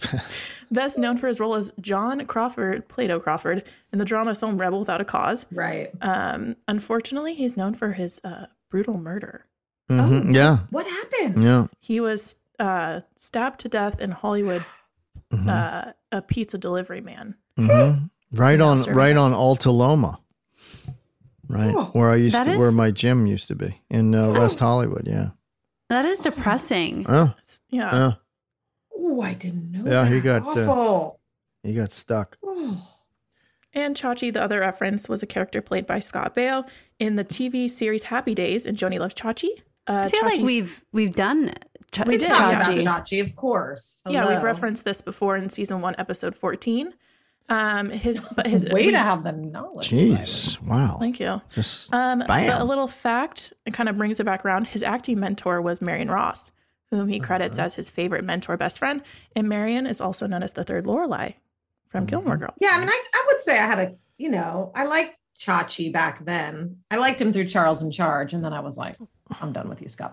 Best 0.71 0.99
known 0.99 1.17
for 1.17 1.29
his 1.29 1.39
role 1.41 1.55
as 1.55 1.71
John 1.81 2.25
Crawford, 2.27 2.89
Plato 2.89 3.21
Crawford, 3.21 3.65
in 3.93 3.99
the 3.99 4.05
drama 4.05 4.35
film 4.35 4.59
Rebel 4.59 4.81
Without 4.81 5.01
a 5.01 5.05
Cause. 5.05 5.47
Right. 5.53 5.91
Um, 6.01 6.57
unfortunately, 6.69 7.35
he's 7.35 7.57
known 7.57 7.75
for 7.75 7.93
his 7.93 8.21
uh, 8.25 8.47
brutal 8.71 8.99
murder. 8.99 9.47
Mhm, 9.91 10.35
Yeah. 10.35 10.59
What 10.71 10.87
happened? 10.87 11.43
Yeah. 11.45 11.67
He 11.81 12.01
was 12.01 12.37
uh, 12.59 13.01
stabbed 13.17 13.61
to 13.61 13.69
death 13.69 14.01
in 14.01 14.11
Hollywood, 14.11 14.63
Mm-hmm. 15.33 15.49
uh, 15.49 15.93
a 16.13 16.23
pizza 16.23 16.59
delivery 16.59 17.01
man. 17.01 17.35
Mm-hmm. 17.59 18.05
Right 18.33 18.61
on 18.61 18.83
right 18.85 19.17
on 19.17 19.33
Alta 19.33 19.71
Loma. 19.71 20.19
Right. 21.49 21.73
Where 21.95 22.11
I 22.11 22.17
used 22.17 22.35
That 22.35 22.45
to 22.45 22.53
is- 22.53 22.59
where 22.59 22.73
my 22.73 22.91
gym 22.91 23.27
used 23.27 23.49
to 23.49 23.55
be 23.55 23.81
in 23.91 24.15
uh, 24.15 24.33
West 24.33 24.59
Hollywood, 24.59 25.07
yeah. 25.07 25.31
That 25.91 26.05
is 26.05 26.19
depressing. 26.21 27.05
Oh. 27.09 27.33
Yeah. 27.71 27.95
Yeah. 27.95 28.13
Oh, 29.17 29.23
I 29.23 29.35
didn't 29.35 29.71
know. 29.73 29.91
Yeah, 29.91 30.07
he 30.09 30.21
that. 30.21 30.43
got, 30.43 30.57
uh, 30.59 30.61
awful. 30.73 31.21
He 31.63 31.75
got 31.75 31.91
stuck. 31.93 32.37
And 33.77 33.97
Chachi, 33.97 34.33
the 34.33 34.43
other 34.43 34.61
reference, 34.61 35.09
was 35.09 35.23
a 35.23 35.27
character 35.27 35.61
played 35.61 35.87
by 35.87 35.99
Scott 35.99 36.35
Baio 36.35 36.65
in 37.01 37.17
the 37.17 37.25
TV 37.25 37.69
series 37.69 38.05
Happy 38.05 38.35
Days 38.35 38.67
and 38.67 38.77
Joni 38.79 38.99
Loves 39.01 39.15
Chachi. 39.15 39.49
Uh, 39.87 39.93
I 40.07 40.09
feel 40.09 40.23
like 40.25 40.41
we've 40.41 40.83
we've 40.93 41.15
done 41.15 41.53
Ch- 41.93 41.99
We 42.01 42.05
we 42.15 42.19
did, 42.19 42.29
talked 42.29 42.53
yeah. 42.53 42.83
about 42.85 43.05
Chachi, 43.07 43.21
of 43.21 43.35
course. 43.37 43.99
Yeah, 44.09 44.29
we've 44.33 44.43
referenced 44.43 44.85
this 44.85 45.03
before 45.03 45.37
in 45.37 45.49
season 45.49 45.81
one, 45.81 45.95
episode 45.99 46.35
14. 46.35 46.95
Um, 47.51 47.91
his, 47.91 48.21
but 48.37 48.47
his 48.47 48.65
Way 48.65 48.87
we- 48.87 48.93
to 48.93 48.99
have 48.99 49.23
the 49.25 49.33
knowledge. 49.33 49.91
Jeez. 49.91 50.61
Wow. 50.63 50.97
Thank 51.01 51.19
you. 51.21 51.43
Just 51.53 51.93
Um, 51.93 52.21
but 52.21 52.29
bam. 52.29 52.63
a 52.63 52.65
little 52.65 52.87
fact, 52.89 53.53
it 53.67 53.75
kind 53.75 53.89
of 53.89 53.97
brings 53.99 54.19
it 54.21 54.25
back 54.25 54.45
around. 54.45 54.67
His 54.69 54.83
acting 54.83 55.21
mentor 55.21 55.61
was 55.61 55.83
Marion 55.83 56.11
Ross, 56.11 56.51
whom 56.95 57.09
he 57.09 57.19
credits 57.21 57.59
Uh-huh. 57.59 57.67
as 57.67 57.75
his 57.75 57.91
favorite 57.91 58.25
mentor, 58.25 58.57
best 58.57 58.79
friend. 58.79 59.03
And 59.37 59.49
Marion 59.49 59.87
is 59.87 60.01
also 60.01 60.27
known 60.27 60.43
as 60.43 60.53
the 60.53 60.65
third 60.65 60.85
Lorelai 60.87 61.35
from 61.89 62.03
Mm-hmm. 62.03 62.11
Gilmore 62.11 62.37
Girls. 62.37 62.55
Yeah, 62.61 62.71
I 62.75 62.79
mean, 62.81 62.89
I, 62.89 63.03
I 63.15 63.25
would 63.29 63.41
say 63.41 63.59
I 63.59 63.67
had 63.67 63.79
a, 63.79 63.95
you 64.19 64.29
know, 64.31 64.73
I 64.75 64.85
liked 64.85 65.17
Chachi 65.39 65.93
back 65.93 66.25
then. 66.25 66.79
I 66.91 66.97
liked 66.97 67.21
him 67.21 67.33
through 67.33 67.47
Charles 67.49 67.83
in 67.83 67.91
Charge, 67.91 68.33
and 68.33 68.45
then 68.45 68.53
I 68.53 68.61
was 68.61 68.79
like, 68.79 68.97
I'm 69.41 69.53
done 69.53 69.69
with 69.69 69.83
you, 69.83 69.89
Scott 69.89 70.13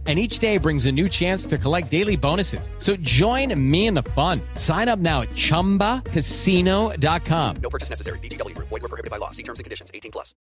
And 0.07 0.17
each 0.17 0.39
day 0.39 0.57
brings 0.57 0.87
a 0.87 0.91
new 0.91 1.07
chance 1.07 1.45
to 1.45 1.59
collect 1.59 1.91
daily 1.91 2.17
bonuses. 2.17 2.71
So 2.79 2.95
join 2.95 3.53
me 3.71 3.85
in 3.85 3.93
the 3.93 4.01
fun. 4.01 4.41
Sign 4.55 4.89
up 4.89 4.97
now 4.97 5.21
at 5.21 5.29
chumbacasino.com. 5.29 7.55
No 7.61 7.69
purchase 7.69 7.91
necessary. 7.91 8.17
VGW 8.17 8.55
Group. 8.55 8.69
Void 8.69 8.81
were 8.81 8.87
prohibited 8.87 9.11
by 9.11 9.17
law. 9.17 9.29
See 9.29 9.43
terms 9.43 9.59
and 9.59 9.63
conditions. 9.63 9.91
18 9.93 10.11
plus. 10.11 10.33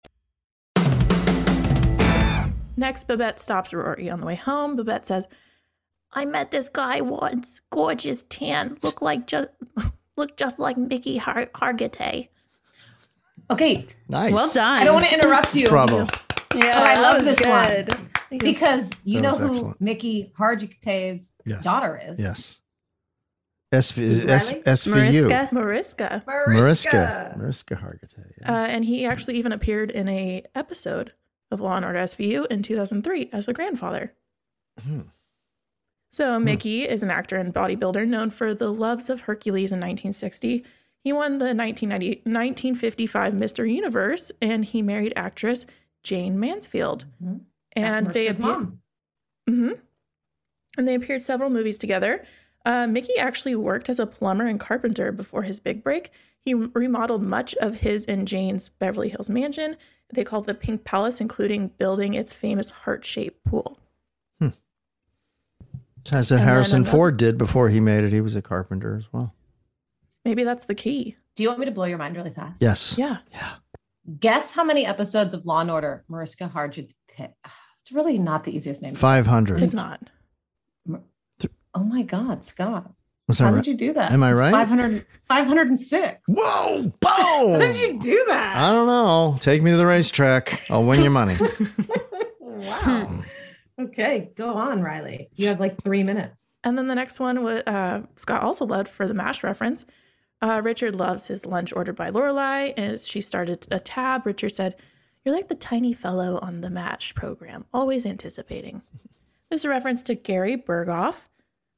Next, 2.78 3.06
Babette 3.10 3.42
stops 3.42 3.74
Rory 3.74 4.10
on 4.10 4.22
the 4.22 4.26
way 4.26 4.36
home. 4.36 4.78
Babette 4.78 5.06
says, 5.06 5.28
I 6.14 6.24
met 6.24 6.52
this 6.52 6.70
guy 6.70 7.02
once. 7.02 7.60
Gorgeous 7.70 8.24
tan. 8.30 8.78
Looked 8.82 9.02
like 9.02 9.28
just 9.28 9.50
looked 10.16 10.40
just 10.40 10.58
like 10.60 10.78
Mickey 10.78 11.18
Har- 11.18 11.48
Hargitay. 11.54 12.30
Okay. 13.52 13.86
Nice. 14.08 14.32
Well 14.32 14.50
done. 14.54 14.80
I 14.80 14.86
don't 14.86 14.94
want 14.94 15.08
to 15.08 15.14
interrupt 15.14 15.54
you. 15.56 15.68
Bravo. 15.68 16.08
Yeah, 16.56 16.80
but 16.80 16.88
I 16.88 17.02
love 17.02 17.26
this 17.26 17.40
good. 17.40 17.94
one 17.94 18.09
because 18.38 18.92
you 19.04 19.22
That 19.22 19.24
know 19.24 19.36
who 19.38 19.50
excellent. 19.50 19.82
Mickey 19.82 20.32
Hargitay's 20.38 21.32
Yes. 21.46 21.64
daughter 21.64 22.00
is. 22.04 22.20
Yes. 22.20 22.58
SV, 23.72 24.20
Riley? 24.28 24.30
S, 24.32 24.54
SVU. 24.88 25.52
Mariska. 25.52 26.24
Mariska. 26.26 26.26
Mariska. 26.28 27.36
Mariska 27.38 27.76
Hargitay. 27.76 28.50
Uh, 28.50 28.52
and 28.52 28.84
he 28.86 29.06
actually 29.06 29.36
even 29.38 29.52
appeared 29.52 29.92
in 29.92 30.08
a 30.10 30.44
episode 30.56 31.14
of 31.52 31.62
Law 31.62 31.76
and 31.76 31.86
Order 31.86 32.00
SVU 32.00 32.46
in 32.50 32.64
2003 32.64 33.30
as 33.32 33.46
the 33.46 33.54
grandfather. 33.54 34.14
Hmm. 34.84 35.02
So 36.12 36.40
Mickey 36.40 36.88
is 36.90 37.04
an 37.04 37.12
actor 37.12 37.38
and 37.38 37.54
bodybuilder 37.54 38.08
known 38.08 38.32
for 38.32 38.56
The 38.56 38.74
Loves 38.74 39.10
of 39.12 39.22
Hercules 39.22 39.72
in 39.72 39.78
1960. 39.80 40.66
He 41.04 41.14
won 41.14 41.38
the 41.38 41.54
1990, 41.54 42.22
1955 42.26 43.34
Mr. 43.34 43.72
Universe, 43.72 44.32
and 44.42 44.66
he 44.66 44.82
married 44.82 45.14
actress 45.16 45.68
Jayne 46.02 46.40
Mansfield. 46.40 47.06
That's 47.22 47.40
And 47.84 48.08
they 48.08 48.26
Mariska's 48.28 48.38
appear- 48.40 48.48
mom. 48.52 48.82
hmm 49.48 49.72
And 50.78 50.88
they 50.88 50.96
appeared 50.96 51.22
several 51.22 51.50
movies 51.50 51.78
together. 51.78 52.26
Uh, 52.66 52.88
Mickey 52.88 53.18
actually 53.18 53.56
worked 53.56 53.90
as 53.90 54.00
a 54.00 54.06
plumber 54.06 54.46
and 54.46 54.60
carpenter 54.60 55.12
before 55.12 55.44
his 55.44 55.60
big 55.60 55.84
break. 55.84 56.12
He 56.42 56.54
remodeled 56.54 57.22
much 57.24 57.56
of 57.56 57.76
his 57.76 58.06
and 58.06 58.28
Jane's 58.28 58.70
Beverly 58.70 59.10
Hills 59.10 59.30
mansion. 59.30 59.76
They 60.14 60.24
called 60.24 60.46
the 60.46 60.54
Pink 60.54 60.84
Palace, 60.84 61.22
including 61.22 61.70
building 61.78 62.14
its 62.16 62.34
famous 62.34 62.70
heart-shaped 62.70 63.44
pool. 63.46 63.78
That's 66.06 66.32
what 66.32 66.40
And 66.40 66.50
Harrison 66.50 66.78
another- 66.82 66.92
Ford 66.92 67.18
did 67.18 67.38
before 67.38 67.70
he 67.70 67.80
made 67.80 68.04
it. 68.04 68.12
He 68.14 68.22
was 68.22 68.36
a 68.36 68.42
carpenter 68.42 68.96
as 68.96 69.12
well. 69.12 69.36
Maybe 70.26 70.44
that's 70.44 70.64
the 70.66 70.74
key. 70.76 71.18
Do 71.36 71.44
you 71.44 71.50
want 71.50 71.60
me 71.60 71.66
to 71.66 71.72
blow 71.72 71.86
your 71.86 71.98
mind 71.98 72.16
really 72.16 72.32
fast? 72.32 72.62
Yes. 72.62 72.98
Yeah. 72.98 73.18
Yeah. 73.32 73.56
Guess 74.20 74.54
how 74.54 74.64
many 74.64 74.86
episodes 74.86 75.34
of 75.34 75.46
Law 75.46 75.60
and 75.60 75.70
Order 75.70 76.04
Mariska 76.10 76.48
Hargitay? 76.54 77.34
It's 77.90 77.96
really 77.96 78.20
not 78.20 78.44
the 78.44 78.56
easiest 78.56 78.84
name. 78.84 78.94
500. 78.94 79.64
It's 79.64 79.74
not. 79.74 80.12
Oh 81.74 81.84
my 81.84 82.04
God, 82.04 82.46
Scott. 82.46 82.92
Was 83.28 83.40
How 83.40 83.46
right? 83.52 83.56
did 83.64 83.68
you 83.68 83.76
do 83.78 83.94
that? 83.94 84.12
Am 84.12 84.22
I 84.22 84.32
right? 84.34 84.52
500, 84.52 85.06
506. 85.28 86.22
Whoa, 86.28 86.82
boom. 86.82 86.92
How 87.02 87.58
did 87.60 87.80
you 87.80 88.00
do 88.00 88.26
that? 88.28 88.58
I 88.58 88.72
don't 88.72 88.86
know. 88.86 89.38
Take 89.40 89.64
me 89.64 89.72
to 89.72 89.78
the 89.78 89.86
racetrack. 89.88 90.70
I'll 90.70 90.84
win 90.84 91.02
you 91.04 91.10
money. 91.10 91.36
Wow. 92.42 93.24
okay, 93.80 94.32
go 94.36 94.54
on, 94.56 94.82
Riley. 94.82 95.30
You 95.36 95.48
have 95.48 95.62
like 95.62 95.82
three 95.82 96.04
minutes. 96.04 96.50
And 96.66 96.78
then 96.78 96.88
the 96.88 96.96
next 96.96 97.22
one, 97.22 97.42
wa- 97.42 97.62
uh, 97.66 98.02
Scott 98.18 98.44
also 98.44 98.66
led 98.66 98.90
for 98.90 99.08
the 99.08 99.14
MASH 99.14 99.46
reference. 99.46 99.86
Uh, 100.42 100.60
Richard 100.62 100.94
loves 100.96 101.28
his 101.28 101.46
lunch 101.46 101.72
ordered 101.72 101.96
by 101.96 102.10
Lorelai. 102.12 102.74
As 102.78 103.08
she 103.08 103.22
started 103.22 103.66
a 103.72 103.80
tab, 103.80 104.26
Richard 104.26 104.50
said, 104.50 104.76
You're 105.30 105.38
like 105.38 105.48
the 105.48 105.54
tiny 105.54 105.94
fellow 105.94 106.40
on 106.42 106.62
the 106.62 106.72
MASH 106.72 107.14
program, 107.14 107.66
always 107.72 108.04
anticipating. 108.04 108.82
There's 109.50 109.64
a 109.64 109.70
reference 109.70 110.02
to 110.06 110.16
Gary 110.16 110.58
Burghoff, 110.58 111.28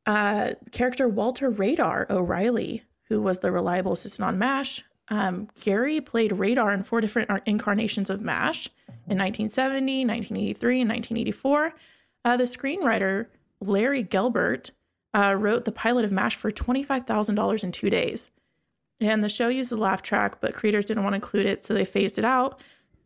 uh, 0.06 0.52
character 0.72 1.10
Walter 1.10 1.50
Radar 1.50 2.08
O'Reilly, 2.10 2.84
who 3.10 3.22
was 3.22 3.40
the 3.40 3.52
reliable 3.52 3.92
assistant 3.92 4.26
on 4.26 4.40
MASH. 4.40 4.86
Um, 5.10 5.50
Gary 5.60 6.00
played 6.00 6.32
Radar 6.32 6.72
in 6.72 6.84
four 6.84 7.02
different 7.02 7.30
incarnations 7.46 8.10
of 8.10 8.22
MASH 8.22 8.68
in 8.88 9.18
1970, 9.18 10.06
1983, 10.06 10.80
and 10.80 10.90
1984. 10.90 11.74
Uh, 12.24 12.38
the 12.38 12.46
screenwriter, 12.46 13.26
Larry 13.60 14.06
Gelbart, 14.06 14.72
uh, 15.14 15.36
wrote 15.38 15.66
the 15.66 15.74
pilot 15.74 16.06
of 16.06 16.14
MASH 16.14 16.38
for 16.38 16.52
$25,000 16.52 17.64
in 17.66 17.74
two 17.74 17.90
days. 17.90 18.30
And 19.02 19.22
the 19.22 19.28
show 19.28 19.50
the 19.50 19.76
laugh 19.76 20.02
track, 20.02 20.40
but 20.40 20.54
creators 20.54 20.86
didn't 20.86 21.04
want 21.04 21.12
to 21.12 21.18
include 21.18 21.48
it, 21.48 21.66
so 21.66 21.74
they 21.74 21.84
phased 21.84 22.18
it 22.18 22.24
out. 22.24 22.62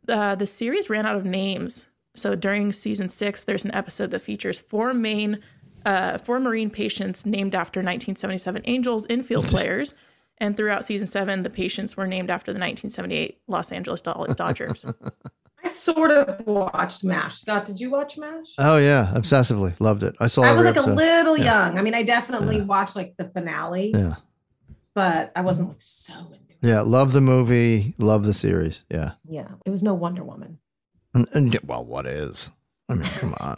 Uh, 0.07 0.35
the 0.35 0.47
series 0.47 0.89
ran 0.89 1.05
out 1.05 1.15
of 1.15 1.25
names. 1.25 1.89
So 2.13 2.35
during 2.35 2.71
season 2.71 3.09
six, 3.09 3.43
there's 3.43 3.65
an 3.65 3.73
episode 3.73 4.11
that 4.11 4.19
features 4.19 4.59
four 4.59 4.93
main, 4.93 5.39
uh, 5.85 6.17
four 6.17 6.39
Marine 6.39 6.69
patients 6.69 7.25
named 7.25 7.53
after 7.55 7.79
1977 7.79 8.61
Angels 8.65 9.05
infield 9.07 9.45
players. 9.49 9.93
And 10.37 10.55
throughout 10.57 10.85
season 10.85 11.07
seven, 11.07 11.43
the 11.43 11.49
patients 11.49 11.95
were 11.95 12.07
named 12.07 12.29
after 12.29 12.51
the 12.51 12.59
1978 12.59 13.39
Los 13.47 13.71
Angeles 13.71 14.01
Dodgers. 14.35 14.85
I 15.63 15.67
sort 15.67 16.11
of 16.11 16.45
watched 16.45 17.03
MASH. 17.03 17.39
Scott, 17.39 17.65
did 17.65 17.79
you 17.79 17.89
watch 17.89 18.17
MASH? 18.17 18.55
Oh 18.59 18.77
yeah, 18.77 19.11
obsessively 19.15 19.73
loved 19.79 20.03
it. 20.03 20.13
I 20.19 20.27
saw. 20.27 20.43
I 20.43 20.51
was 20.53 20.65
every 20.65 20.79
like 20.81 20.89
a 20.89 20.93
little 20.93 21.37
Yeah. 21.37 21.67
young. 21.69 21.79
I 21.79 21.81
mean, 21.81 21.95
I 21.95 22.03
definitely 22.03 22.61
watched 22.61 22.95
like 22.95 23.15
the 23.17 23.25
finale, 23.29 23.91
Yeah, 23.91 24.15
but 24.93 25.31
I 25.35 25.41
wasn't 25.41 25.69
like 25.69 25.81
so 25.81 26.13
into 26.33 26.44
yeah. 26.65 26.81
Love 26.81 27.11
the 27.11 27.21
movie. 27.21 27.93
Love 27.97 28.25
the 28.25 28.33
series. 28.33 28.83
Yeah. 28.89 29.11
Yeah, 29.27 29.49
it 29.65 29.69
was 29.69 29.83
no 29.83 29.93
Wonder 29.93 30.23
Woman. 30.23 30.59
And, 31.13 31.27
and 31.33 31.57
well, 31.63 31.85
what 31.85 32.05
is? 32.05 32.51
I 32.89 32.95
mean, 32.95 33.09
come 33.09 33.35
on. 33.39 33.57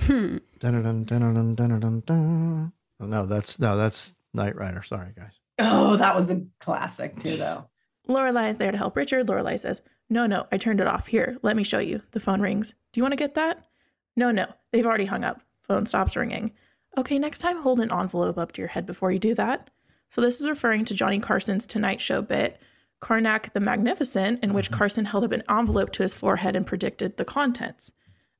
Hmm. 0.00 0.36
Dun. 0.60 2.72
Oh, 3.00 3.06
no, 3.06 3.26
that's 3.26 3.58
no, 3.58 3.76
that's 3.76 4.14
Knight 4.32 4.56
Rider. 4.56 4.82
Sorry, 4.82 5.12
guys. 5.16 5.38
Oh, 5.58 5.96
that 5.96 6.16
was 6.16 6.30
a 6.30 6.44
classic 6.60 7.18
too, 7.18 7.36
though. 7.36 7.68
Lorelai 8.08 8.50
is 8.50 8.56
there 8.56 8.72
to 8.72 8.78
help 8.78 8.96
Richard. 8.96 9.26
Lorelai 9.26 9.58
says, 9.58 9.82
No, 10.08 10.26
no, 10.26 10.46
I 10.50 10.56
turned 10.56 10.80
it 10.80 10.86
off. 10.86 11.06
Here, 11.06 11.36
let 11.42 11.56
me 11.56 11.64
show 11.64 11.78
you. 11.78 12.02
The 12.12 12.20
phone 12.20 12.40
rings. 12.40 12.74
Do 12.92 12.98
you 12.98 13.04
want 13.04 13.12
to 13.12 13.16
get 13.16 13.34
that? 13.34 13.64
No, 14.16 14.30
no, 14.30 14.46
they've 14.72 14.86
already 14.86 15.06
hung 15.06 15.24
up. 15.24 15.42
Phone 15.62 15.86
stops 15.86 16.16
ringing. 16.16 16.52
Okay, 16.98 17.18
next 17.18 17.38
time 17.38 17.62
hold 17.62 17.80
an 17.80 17.92
envelope 17.92 18.38
up 18.38 18.52
to 18.52 18.60
your 18.60 18.68
head 18.68 18.86
before 18.86 19.12
you 19.12 19.18
do 19.18 19.34
that. 19.34 19.70
So 20.12 20.20
this 20.20 20.42
is 20.42 20.46
referring 20.46 20.84
to 20.84 20.94
Johnny 20.94 21.18
Carson's 21.18 21.66
Tonight 21.66 21.98
Show 21.98 22.20
bit, 22.20 22.60
Karnak 23.00 23.54
the 23.54 23.60
Magnificent, 23.60 24.44
in 24.44 24.52
which 24.52 24.70
Carson 24.70 25.06
held 25.06 25.24
up 25.24 25.32
an 25.32 25.42
envelope 25.48 25.88
to 25.92 26.02
his 26.02 26.14
forehead 26.14 26.54
and 26.54 26.66
predicted 26.66 27.16
the 27.16 27.24
contents. 27.24 27.92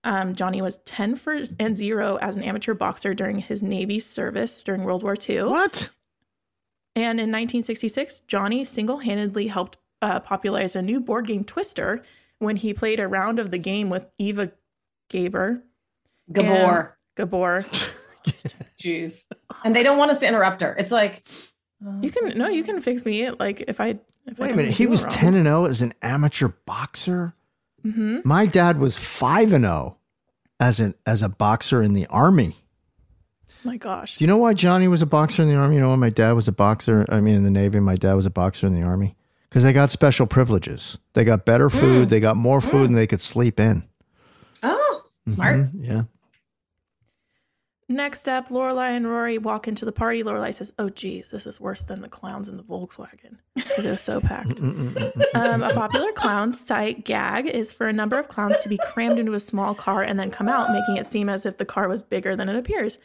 Um, 0.05 0.35
Johnny 0.35 0.61
was 0.61 0.81
10 0.85 1.17
for 1.17 1.39
and 1.59 1.75
0 1.75 2.19
as 2.21 2.37
an 2.37 2.43
amateur 2.43 2.75
boxer 2.75 3.15
during 3.15 3.39
his 3.39 3.63
Navy 3.63 4.01
service 4.01 4.63
during 4.63 4.85
World 4.85 5.03
War 5.03 5.15
II. 5.27 5.45
What? 5.45 5.89
And 6.95 7.19
in 7.19 7.33
1966, 7.33 8.19
Johnny 8.29 8.65
single 8.65 8.99
handedly 8.99 9.47
helped 9.47 9.79
uh, 10.03 10.21
popularize 10.21 10.77
a 10.77 10.83
new 10.83 11.01
board 11.01 11.27
game, 11.27 11.43
Twister, 11.43 12.03
when 12.39 12.57
he 12.57 12.75
played 12.75 13.01
a 13.01 13.09
round 13.09 13.39
of 13.39 13.51
the 13.51 13.59
game 13.59 13.89
with 13.89 14.11
Eva 14.19 14.53
Gaber. 15.11 15.63
Gabor. 16.31 16.99
Gabor. 17.17 17.65
Jeez. 18.79 19.27
And 19.65 19.75
they 19.75 19.83
don't 19.83 19.97
want 19.97 20.11
us 20.11 20.21
to 20.21 20.29
interrupt 20.29 20.61
her. 20.61 20.77
It's 20.79 20.93
like 20.93 21.23
You 22.01 22.11
can, 22.11 22.39
no, 22.39 22.49
you 22.49 22.63
can 22.65 22.81
fix 22.81 23.05
me. 23.05 23.31
Like, 23.31 23.63
if 23.67 23.81
I. 23.81 23.99
If 24.27 24.39
Wait 24.39 24.53
a 24.53 24.55
minute. 24.57 24.73
He 24.73 24.87
was 24.87 25.05
ten 25.07 25.35
and 25.35 25.47
zero 25.47 25.65
as 25.67 25.83
an 25.83 25.93
amateur 26.03 26.49
boxer. 26.67 27.35
hmm 27.83 28.19
My 28.25 28.47
dad 28.47 28.79
was 28.79 28.97
five 28.99 29.53
and 29.53 29.65
zero 29.65 29.97
as 30.61 30.79
an 30.81 30.95
as 31.07 31.23
a 31.23 31.29
boxer 31.29 31.83
in 31.83 31.93
the 31.93 32.07
army. 32.07 32.57
My 33.65 33.77
gosh. 33.77 34.17
Do 34.17 34.25
you 34.25 34.29
know 34.29 34.37
why 34.39 34.55
Johnny 34.55 34.89
was 34.89 35.03
a 35.03 35.07
boxer 35.07 35.43
in 35.43 35.49
the 35.49 35.55
army? 35.57 35.77
You 35.77 35.81
know 35.83 35.91
why 35.91 35.97
my 35.97 36.11
dad 36.11 36.33
was 36.33 36.49
a 36.49 36.53
boxer? 36.53 37.07
I 37.09 37.21
mean, 37.21 37.35
in 37.35 37.43
the 37.45 37.51
Navy, 37.51 37.79
my 37.81 37.95
dad 37.95 38.15
was 38.15 38.27
a 38.27 38.31
boxer 38.31 38.67
in 38.67 38.75
the 38.75 38.83
army 38.83 39.15
because 39.49 39.63
they 39.65 39.73
got 39.73 39.91
special 39.91 40.27
privileges. 40.27 40.99
They 41.15 41.25
got 41.25 41.45
better 41.45 41.71
food. 41.71 42.09
They 42.11 42.19
got 42.21 42.37
more 42.37 42.61
food, 42.61 42.89
and 42.91 42.97
they 42.99 43.07
could 43.07 43.21
sleep 43.21 43.59
in. 43.61 43.85
Oh, 44.63 45.03
smart. 45.27 45.57
Mhm, 45.61 45.71
Yeah. 45.75 46.03
Next 47.93 48.27
up, 48.27 48.49
Lorelai 48.49 48.97
and 48.97 49.07
Rory 49.07 49.37
walk 49.37 49.69
into 49.69 49.85
the 49.85 49.93
party. 49.93 50.23
Lorelai 50.23 50.55
says, 50.55 50.73
"Oh, 50.79 50.89
geez, 50.89 51.31
this 51.31 51.47
is 51.47 51.61
worse 51.61 51.83
than 51.83 52.01
the 52.01 52.09
clowns 52.09 52.49
in 52.49 52.57
the 52.57 52.63
Volkswagen 52.63 53.37
because 53.55 53.85
it 53.85 53.91
was 53.91 54.01
so 54.01 54.19
packed." 54.21 54.61
Mm, 54.63 54.95
mm, 54.95 55.13
mm, 55.13 55.23
um, 55.35 55.63
a 55.63 55.75
popular 55.75 56.11
clown 56.13 56.53
sight 56.55 57.05
gag 57.05 57.47
is 57.47 57.73
for 57.73 57.87
a 57.89 57.93
number 57.93 58.19
of 58.19 58.29
clowns 58.29 58.61
to 58.61 58.69
be 58.71 58.79
crammed 58.79 59.19
into 59.19 59.35
a 59.35 59.41
small 59.41 59.75
car 59.75 60.03
and 60.03 60.19
then 60.19 60.31
come 60.31 60.49
out, 60.49 60.73
making 60.73 60.97
it 60.97 61.07
seem 61.07 61.29
as 61.29 61.45
if 61.45 61.59
the 61.59 61.67
car 61.67 61.87
was 61.87 62.03
bigger 62.03 62.35
than 62.35 62.49
it 62.49 62.57
appears. 62.57 62.99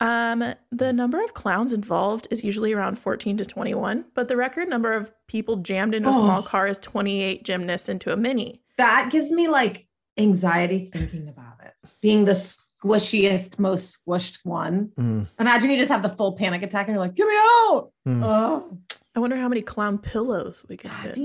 Um, 0.00 0.54
the 0.70 0.92
number 0.92 1.22
of 1.22 1.34
clowns 1.34 1.72
involved 1.72 2.28
is 2.30 2.44
usually 2.44 2.72
around 2.72 2.98
14 3.00 3.36
to 3.38 3.44
21, 3.44 4.04
but 4.14 4.28
the 4.28 4.36
record 4.36 4.68
number 4.68 4.92
of 4.92 5.10
people 5.26 5.56
jammed 5.56 5.94
into 5.94 6.08
a 6.08 6.12
Oh. 6.12 6.20
small 6.20 6.42
car 6.42 6.66
is 6.68 6.78
28 6.78 7.44
gymnasts 7.44 7.88
into 7.88 8.12
a 8.12 8.16
mini. 8.16 8.62
That 8.78 9.10
gives 9.10 9.30
me 9.32 9.48
like 9.48 9.86
anxiety 10.18 10.90
thinking 10.92 11.28
about 11.28 11.54
it. 11.64 11.74
Being 12.00 12.24
the 12.24 12.34
squishiest, 12.82 13.58
most 13.58 14.04
squished 14.04 14.38
one. 14.44 14.90
Mm. 14.98 15.28
Imagine 15.38 15.70
you 15.70 15.76
just 15.76 15.90
have 15.90 16.02
the 16.02 16.08
full 16.08 16.32
panic 16.32 16.62
attack 16.62 16.88
and 16.88 16.94
you're 16.94 17.02
like, 17.02 17.14
get 17.14 17.26
me 17.26 17.34
out. 17.34 17.90
Mm. 18.06 18.22
Oh. 18.24 18.78
I 19.14 19.20
wonder 19.20 19.36
how 19.36 19.48
many 19.48 19.60
clown 19.60 19.98
pillows 19.98 20.64
we 20.68 20.78
could 20.78 20.90
fit. 20.90 21.18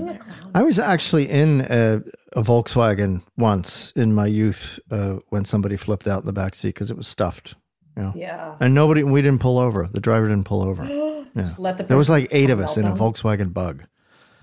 I 0.54 0.62
was 0.62 0.78
actually 0.78 1.30
in 1.30 1.62
a, 1.70 2.02
a 2.34 2.44
Volkswagen 2.44 3.24
once 3.38 3.94
in 3.96 4.14
my 4.14 4.26
youth 4.26 4.78
uh, 4.92 5.18
when 5.30 5.46
somebody 5.46 5.78
flipped 5.78 6.06
out 6.06 6.20
in 6.20 6.26
the 6.26 6.34
back 6.34 6.54
seat 6.54 6.70
because 6.70 6.92
it 6.92 6.98
was 6.98 7.08
stuffed. 7.08 7.56
You 7.96 8.04
know? 8.04 8.14
Yeah. 8.14 8.58
And 8.60 8.76
nobody, 8.76 9.04
we 9.04 9.22
didn't 9.22 9.40
pull 9.40 9.58
over. 9.58 9.88
The 9.90 10.02
driver 10.02 10.28
didn't 10.28 10.46
pull 10.46 10.64
over. 10.64 10.84
Yeah. 11.36 11.44
Just 11.44 11.60
let 11.60 11.78
the 11.78 11.84
there 11.84 11.98
was 11.98 12.10
like 12.10 12.30
eight 12.32 12.50
of 12.50 12.60
us 12.60 12.78
in 12.78 12.86
a. 12.86 12.96
Volkswagen 12.96 13.54
Bug. 13.54 13.84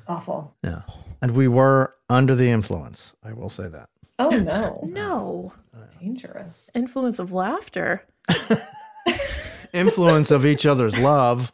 Awful. 0.07 0.55
Yeah. 0.63 0.83
And 1.21 1.33
we 1.33 1.49
were 1.49 1.93
under 2.09 2.37
the 2.37 2.49
influence. 2.51 3.15
I 3.25 3.33
will 3.33 3.51
say 3.51 3.67
that. 3.67 3.89
Oh 4.19 4.31
no. 4.39 4.81
No. 4.85 5.53
Dangerous. 6.01 6.71
Influence 6.75 7.19
of 7.19 7.33
laughter. 7.33 8.05
Influence 9.73 10.31
of 10.31 10.47
each 10.47 10.67
other's 10.67 10.97
love. 10.97 11.53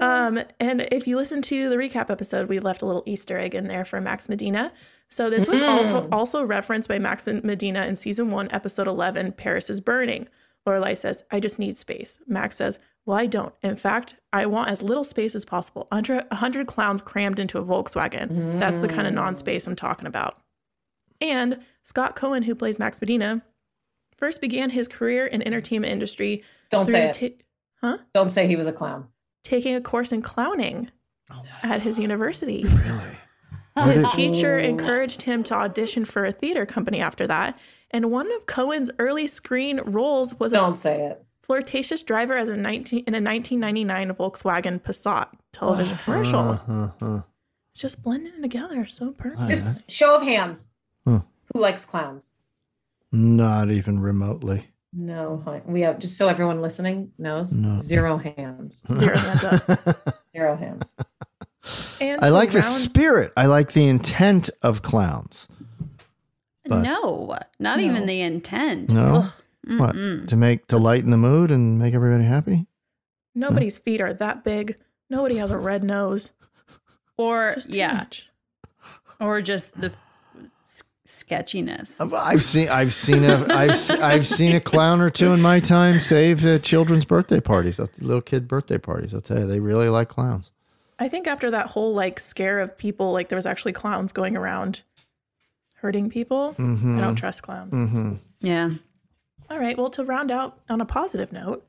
Um, 0.00 0.40
and 0.60 0.86
if 0.92 1.06
you 1.08 1.16
listen 1.16 1.40
to 1.42 1.68
the 1.68 1.76
recap 1.76 2.10
episode, 2.10 2.48
we 2.48 2.60
left 2.60 2.82
a 2.82 2.86
little 2.86 3.02
Easter 3.06 3.38
egg 3.38 3.54
in 3.54 3.66
there 3.66 3.84
for 3.84 4.00
Max 4.00 4.28
Medina. 4.28 4.72
So 5.08 5.30
this 5.30 5.48
was 5.48 5.62
also, 5.62 6.02
Mhm. 6.02 6.08
also 6.12 6.42
referenced 6.44 6.88
by 6.88 6.98
Max 6.98 7.26
and 7.26 7.42
Medina 7.42 7.86
in 7.86 7.96
season 7.96 8.28
one, 8.30 8.48
episode 8.52 8.86
11, 8.86 9.32
Paris 9.32 9.70
is 9.70 9.80
Burning. 9.80 10.28
Lorelai 10.66 10.96
says, 10.96 11.24
I 11.30 11.40
just 11.40 11.58
need 11.58 11.78
space. 11.78 12.20
Max 12.26 12.56
says, 12.56 12.78
Well, 13.06 13.16
I 13.16 13.26
don't. 13.26 13.54
In 13.62 13.76
fact, 13.76 14.16
I 14.32 14.46
want 14.46 14.68
as 14.68 14.82
little 14.82 15.04
space 15.04 15.36
as 15.36 15.44
possible. 15.44 15.86
Under 15.92 16.24
100 16.32 16.66
clowns 16.66 17.00
crammed 17.00 17.38
into 17.38 17.58
a 17.58 17.64
Volkswagen. 17.64 18.58
That's 18.58 18.80
the 18.80 18.88
kind 18.88 19.06
of 19.06 19.14
non 19.14 19.36
space 19.36 19.66
I'm 19.68 19.76
talking 19.76 20.08
about. 20.08 20.38
And 21.20 21.60
Scott 21.82 22.16
Cohen, 22.16 22.42
who 22.42 22.54
plays 22.54 22.78
Max 22.78 23.00
Medina, 23.00 23.42
first 24.16 24.40
began 24.40 24.70
his 24.70 24.88
career 24.88 25.26
in 25.26 25.42
entertainment 25.46 25.92
industry. 25.92 26.42
Don't 26.70 26.86
say 26.86 27.06
it. 27.08 27.12
ta- 27.14 27.44
huh? 27.80 27.98
Don't 28.14 28.30
say 28.30 28.46
he 28.46 28.56
was 28.56 28.66
a 28.66 28.72
clown. 28.72 29.08
Taking 29.44 29.74
a 29.74 29.80
course 29.80 30.12
in 30.12 30.22
clowning 30.22 30.90
at 31.62 31.82
his 31.82 31.98
university. 31.98 32.64
What 33.74 33.92
His 33.92 34.04
did- 34.04 34.12
teacher 34.12 34.58
encouraged 34.58 35.20
him 35.22 35.42
to 35.44 35.54
audition 35.54 36.06
for 36.06 36.24
a 36.24 36.32
theater 36.32 36.64
company 36.64 36.98
after 37.02 37.26
that. 37.26 37.58
And 37.90 38.10
one 38.10 38.32
of 38.32 38.46
Cohen's 38.46 38.90
early 38.98 39.26
screen 39.26 39.80
roles 39.84 40.32
was 40.40 40.52
Don't 40.52 40.72
a 40.72 40.74
say 40.74 41.04
it. 41.08 41.22
flirtatious 41.42 42.02
driver 42.02 42.38
as 42.38 42.48
a 42.48 42.56
19 42.56 43.00
in 43.06 43.14
a 43.14 43.20
1999 43.20 44.12
Volkswagen 44.16 44.80
Passat 44.80 45.28
television 45.52 45.94
commercial. 46.04 46.38
Uh-huh. 46.40 47.20
Just 47.74 48.02
blending 48.02 48.40
together 48.40 48.86
so 48.86 49.10
perfect. 49.12 49.50
Just 49.50 49.90
show 49.90 50.16
of 50.16 50.22
hands. 50.22 50.70
Huh. 51.06 51.20
Who 51.52 51.60
likes 51.60 51.84
clowns? 51.84 52.30
Not 53.12 53.70
even 53.70 54.00
remotely. 54.00 54.66
No, 54.92 55.62
we 55.66 55.82
have 55.82 55.98
just 55.98 56.16
so 56.16 56.28
everyone 56.28 56.62
listening 56.62 57.12
knows 57.18 57.52
No. 57.52 57.78
zero 57.78 58.16
hands. 58.16 58.82
Zero 58.92 59.16
hands 59.18 59.44
up. 59.44 60.18
Zero 60.36 60.56
hands. 60.56 60.82
And 62.00 62.20
I 62.24 62.28
to 62.28 62.32
like 62.32 62.50
the 62.52 62.62
spirit. 62.62 63.32
I 63.36 63.46
like 63.46 63.72
the 63.72 63.86
intent 63.88 64.48
of 64.62 64.82
clowns. 64.82 65.48
But- 66.64 66.82
no, 66.82 67.36
not 67.58 67.80
even 67.80 68.06
the 68.06 68.20
intent. 68.22 68.90
No. 68.92 69.28
What? 69.66 69.92
To 70.28 70.36
make 70.36 70.66
to 70.68 70.78
lighten 70.78 71.10
the 71.10 71.16
mood 71.16 71.50
and 71.50 71.78
make 71.78 71.92
everybody 71.94 72.24
happy? 72.24 72.66
Nobody's 73.34 73.78
feet 73.78 74.00
are 74.00 74.14
that 74.14 74.44
big. 74.44 74.76
Nobody 75.10 75.36
has 75.36 75.50
a 75.50 75.58
red 75.58 75.84
nose. 75.84 76.30
Or 77.18 77.52
Just 77.54 77.72
too 77.72 77.78
yeah, 77.78 77.92
much. 77.94 78.28
or 79.20 79.42
just 79.42 79.78
the 79.80 79.88
s- 79.88 79.96
sketchiness. 81.16 82.00
I've 82.00 82.42
seen 82.42 82.68
I've 82.68 82.92
seen 82.94 83.24
a 83.24 83.46
I've 83.52 83.70
s- 83.70 83.90
I've 83.90 84.26
seen 84.26 84.52
a 84.54 84.60
clown 84.60 85.00
or 85.00 85.10
two 85.10 85.32
in 85.32 85.40
my 85.40 85.60
time 85.60 86.00
save 86.00 86.44
uh, 86.44 86.58
children's 86.58 87.04
birthday 87.04 87.40
parties, 87.40 87.80
uh, 87.80 87.86
little 88.00 88.20
kid 88.22 88.46
birthday 88.46 88.78
parties. 88.78 89.12
I'll 89.14 89.20
tell 89.20 89.38
you, 89.40 89.46
they 89.46 89.60
really 89.60 89.88
like 89.88 90.08
clowns. 90.08 90.50
I 90.98 91.08
think 91.08 91.26
after 91.26 91.50
that 91.50 91.66
whole 91.68 91.94
like 91.94 92.20
scare 92.20 92.60
of 92.60 92.76
people, 92.78 93.12
like 93.12 93.28
there 93.28 93.36
was 93.36 93.46
actually 93.46 93.72
clowns 93.72 94.12
going 94.12 94.36
around 94.36 94.82
hurting 95.76 96.08
people. 96.10 96.54
Mhm. 96.58 96.98
I 96.98 97.00
don't 97.02 97.16
trust 97.16 97.42
clowns. 97.42 97.74
Mm-hmm. 97.74 98.14
Yeah. 98.40 98.70
All 99.50 99.58
right. 99.58 99.76
Well, 99.76 99.90
to 99.90 100.04
round 100.04 100.30
out 100.30 100.58
on 100.68 100.80
a 100.80 100.86
positive 100.86 101.32
note, 101.32 101.66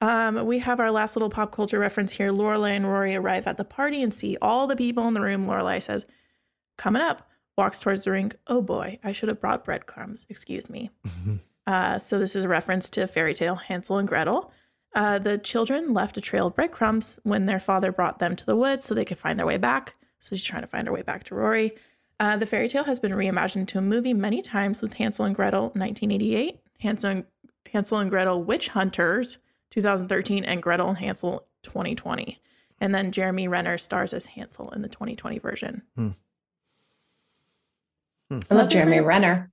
um, 0.00 0.46
we 0.46 0.60
have 0.60 0.80
our 0.80 0.90
last 0.90 1.16
little 1.16 1.28
pop 1.30 1.52
culture 1.52 1.78
reference 1.78 2.12
here. 2.12 2.30
Lorelai 2.32 2.70
and 2.76 2.86
Rory 2.86 3.14
arrive 3.14 3.46
at 3.46 3.56
the 3.56 3.64
party 3.64 4.02
and 4.02 4.14
see 4.14 4.36
all 4.40 4.66
the 4.66 4.76
people 4.76 5.06
in 5.08 5.14
the 5.14 5.20
room. 5.20 5.46
Lorelai 5.46 5.82
says, 5.82 6.06
"Coming 6.78 7.02
up." 7.02 7.28
Walks 7.60 7.80
towards 7.80 8.04
the 8.04 8.10
rink. 8.10 8.36
Oh 8.46 8.62
boy, 8.62 8.98
I 9.04 9.12
should 9.12 9.28
have 9.28 9.38
brought 9.38 9.64
breadcrumbs. 9.64 10.24
Excuse 10.30 10.70
me. 10.70 10.90
Uh, 11.66 11.98
so 12.00 12.18
this 12.18 12.34
is 12.34 12.46
a 12.46 12.48
reference 12.48 12.90
to 12.90 13.06
fairy 13.06 13.32
tale 13.34 13.54
Hansel 13.54 13.98
and 13.98 14.08
Gretel. 14.08 14.50
Uh, 14.94 15.18
the 15.20 15.38
children 15.38 15.92
left 15.92 16.16
a 16.16 16.20
trail 16.20 16.48
of 16.48 16.54
breadcrumbs 16.56 17.20
when 17.22 17.46
their 17.46 17.60
father 17.60 17.92
brought 17.92 18.18
them 18.18 18.34
to 18.34 18.44
the 18.46 18.56
woods 18.56 18.84
so 18.84 18.94
they 18.94 19.04
could 19.04 19.18
find 19.18 19.38
their 19.38 19.46
way 19.46 19.58
back. 19.58 19.94
So 20.18 20.34
she's 20.34 20.44
trying 20.44 20.62
to 20.62 20.66
find 20.66 20.88
her 20.88 20.92
way 20.92 21.02
back 21.02 21.22
to 21.24 21.34
Rory. 21.34 21.76
Uh, 22.18 22.38
the 22.38 22.46
fairy 22.46 22.66
tale 22.66 22.84
has 22.84 22.98
been 22.98 23.12
reimagined 23.12 23.68
to 23.68 23.78
a 23.78 23.82
movie 23.82 24.14
many 24.14 24.42
times 24.42 24.80
with 24.82 24.94
Hansel 24.94 25.26
and 25.26 25.34
Gretel 25.34 25.64
1988, 25.74 26.58
Hansel 26.80 27.10
and, 27.10 27.24
Hansel 27.72 27.98
and 27.98 28.10
Gretel 28.10 28.42
Witch 28.42 28.68
Hunters 28.68 29.38
2013, 29.68 30.44
and 30.44 30.62
Gretel 30.62 30.88
and 30.88 30.98
Hansel 30.98 31.46
2020. 31.62 32.40
And 32.80 32.92
then 32.92 33.12
Jeremy 33.12 33.46
Renner 33.46 33.78
stars 33.78 34.12
as 34.12 34.26
Hansel 34.26 34.70
in 34.70 34.82
the 34.82 34.88
2020 34.88 35.38
version. 35.38 35.82
I 38.30 38.54
love 38.54 38.70
Jeremy 38.70 39.00
Renner. 39.00 39.50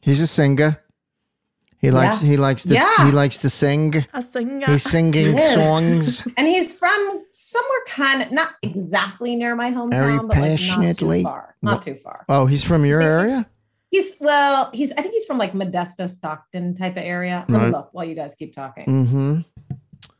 He's 0.00 0.20
a 0.20 0.26
singer. 0.26 0.80
He 1.78 1.90
likes 1.90 2.22
Yeah. 2.22 2.28
he 2.30 2.36
likes 2.38 2.62
to 2.62 2.72
Yeah. 2.74 3.06
he 3.06 3.12
likes 3.12 3.38
to 3.38 3.50
sing. 3.50 4.06
A 4.14 4.22
singer. 4.22 4.66
He's 4.66 4.82
singing 4.82 5.36
Yes. 5.36 5.54
songs 5.54 6.26
And 6.38 6.46
he's 6.46 6.76
from 6.78 7.22
somewhere 7.30 7.84
kind 7.88 8.22
of 8.22 8.32
not 8.32 8.52
exactly 8.62 9.36
near 9.36 9.54
my 9.54 9.70
hometown, 9.70 9.90
very 9.90 10.16
but 10.16 10.28
like 10.28 10.38
not 10.38 10.44
passionately. 10.48 11.20
too 11.20 11.24
far. 11.28 11.54
Not 11.60 11.82
too 11.82 11.96
far. 12.02 12.24
Oh, 12.28 12.46
he's 12.46 12.64
from 12.64 12.86
your 12.86 13.02
area? 13.02 13.46
He's 13.90 14.16
well, 14.18 14.70
he's 14.72 14.92
I 14.92 15.02
think 15.02 15.12
he's 15.12 15.26
from 15.26 15.36
like 15.38 15.52
Modesto, 15.52 16.08
Stockton 16.08 16.74
type 16.74 16.92
of 16.96 17.02
area. 17.04 17.44
Let 17.48 17.62
me 17.62 17.68
look 17.68 17.90
while 17.92 18.04
you 18.06 18.14
guys 18.14 18.34
keep 18.34 18.54
talking. 18.54 18.86
Mm-hmm. 18.86 19.40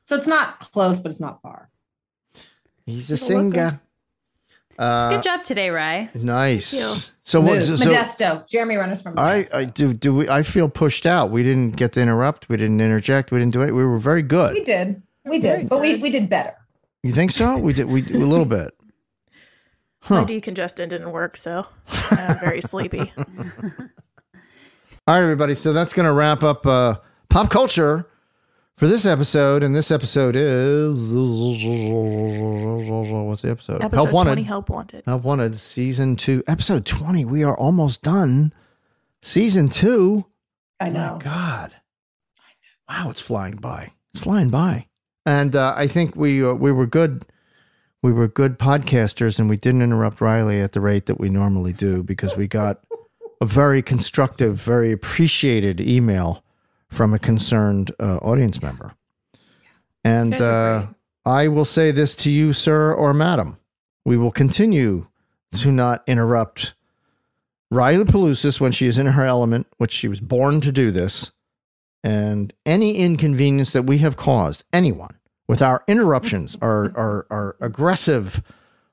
So 0.04 0.16
it's 0.16 0.26
not 0.28 0.60
close, 0.60 1.00
but 1.00 1.10
it's 1.10 1.20
not 1.20 1.40
far. 1.40 1.70
He's 2.84 3.10
a 3.10 3.16
Take 3.16 3.22
a 3.22 3.26
singer. 3.32 3.80
Uh, 4.78 5.10
Good 5.10 5.22
job 5.22 5.44
today, 5.44 5.70
Rye. 5.70 6.10
Nice. 6.14 6.66
So 7.24 7.40
what? 7.40 7.62
Smooth. 7.62 7.78
So, 7.78 7.86
Modesto. 7.86 8.48
Jeremy 8.48 8.76
Renner's 8.76 9.00
from 9.02 9.14
I, 9.18 9.46
I 9.54 9.64
do 9.64 9.92
do 9.94 10.14
we, 10.14 10.28
I 10.28 10.42
feel 10.42 10.68
pushed 10.68 11.06
out. 11.06 11.30
We 11.30 11.42
didn't 11.42 11.76
get 11.76 11.92
to 11.92 12.00
interrupt. 12.00 12.48
We 12.48 12.56
didn't 12.56 12.80
interject. 12.80 13.30
We 13.30 13.38
didn't 13.38 13.52
do 13.54 13.62
it. 13.62 13.72
We 13.72 13.84
were 13.84 13.98
very 13.98 14.22
good. 14.22 14.54
We 14.54 14.64
did. 14.64 15.02
We 15.24 15.38
did. 15.38 15.68
But 15.68 15.80
we, 15.80 15.96
we 15.96 16.10
did 16.10 16.28
better. 16.28 16.54
You 17.02 17.12
think 17.12 17.30
so? 17.32 17.56
We 17.58 17.72
did. 17.72 17.86
We 17.86 18.02
a 18.02 18.18
little 18.26 18.44
bit. 18.44 18.72
My 20.10 20.18
Huh. 20.20 20.26
decongestant 20.26 20.90
didn't 20.90 21.12
work, 21.12 21.36
so 21.38 21.66
I'm 22.10 22.38
very 22.40 22.60
sleepy. 22.60 23.10
All 25.06 25.14
right, 25.14 25.22
everybody. 25.22 25.54
So 25.54 25.72
that's 25.72 25.92
going 25.94 26.06
to 26.06 26.12
wrap 26.12 26.42
up 26.42 26.66
uh, 26.66 26.96
pop 27.30 27.50
culture 27.50 28.06
for 28.76 28.88
this 28.88 29.06
episode. 29.06 29.62
And 29.62 29.74
this 29.74 29.90
episode 29.90 30.36
is 30.36 31.12
what's 31.12 33.42
the 33.42 33.50
episode? 33.50 33.82
Episode 33.82 34.10
20, 34.10 34.42
Help 34.42 34.70
Wanted. 34.70 35.04
Help 35.04 35.22
Wanted, 35.22 35.56
season 35.56 36.16
two, 36.16 36.42
episode 36.46 36.84
twenty. 36.84 37.24
We 37.24 37.42
are 37.42 37.56
almost 37.56 38.02
done. 38.02 38.52
Season 39.22 39.68
two. 39.68 40.26
I 40.80 40.90
know. 40.90 41.18
God. 41.22 41.72
Wow, 42.88 43.10
it's 43.10 43.20
flying 43.20 43.56
by. 43.56 43.88
It's 44.12 44.22
flying 44.22 44.50
by. 44.50 44.86
And 45.24 45.56
uh, 45.56 45.74
I 45.76 45.86
think 45.86 46.16
we 46.16 46.44
uh, 46.44 46.52
we 46.52 46.72
were 46.72 46.86
good. 46.86 47.24
We 48.02 48.12
were 48.12 48.28
good 48.28 48.58
podcasters, 48.58 49.38
and 49.38 49.48
we 49.48 49.56
didn't 49.56 49.80
interrupt 49.80 50.20
Riley 50.20 50.60
at 50.60 50.72
the 50.72 50.82
rate 50.82 51.06
that 51.06 51.18
we 51.18 51.30
normally 51.30 51.72
do 51.72 52.02
because 52.02 52.36
we 52.36 52.46
got 52.46 52.80
a 53.40 53.46
very 53.46 53.80
constructive, 53.80 54.56
very 54.56 54.92
appreciated 54.92 55.80
email 55.80 56.43
from 56.94 57.12
a 57.12 57.18
concerned 57.18 57.90
uh, 57.98 58.16
audience 58.18 58.62
member. 58.62 58.92
And 60.04 60.34
uh, 60.34 60.86
I 61.24 61.48
will 61.48 61.64
say 61.64 61.90
this 61.90 62.14
to 62.16 62.30
you, 62.30 62.52
sir 62.52 62.92
or 62.92 63.12
madam. 63.12 63.58
We 64.04 64.16
will 64.16 64.30
continue 64.30 65.08
to 65.54 65.72
not 65.72 66.04
interrupt 66.06 66.74
Riley 67.70 68.04
Pelusis 68.04 68.60
when 68.60 68.72
she 68.72 68.86
is 68.86 68.98
in 68.98 69.06
her 69.06 69.24
element, 69.24 69.66
which 69.78 69.92
she 69.92 70.08
was 70.08 70.20
born 70.20 70.60
to 70.60 70.70
do 70.70 70.90
this, 70.90 71.32
and 72.02 72.52
any 72.64 72.96
inconvenience 72.96 73.72
that 73.72 73.84
we 73.84 73.98
have 73.98 74.16
caused 74.16 74.64
anyone 74.72 75.18
with 75.48 75.62
our 75.62 75.82
interruptions, 75.88 76.56
our, 76.62 76.92
our, 76.96 77.26
our 77.30 77.56
aggressive, 77.60 78.42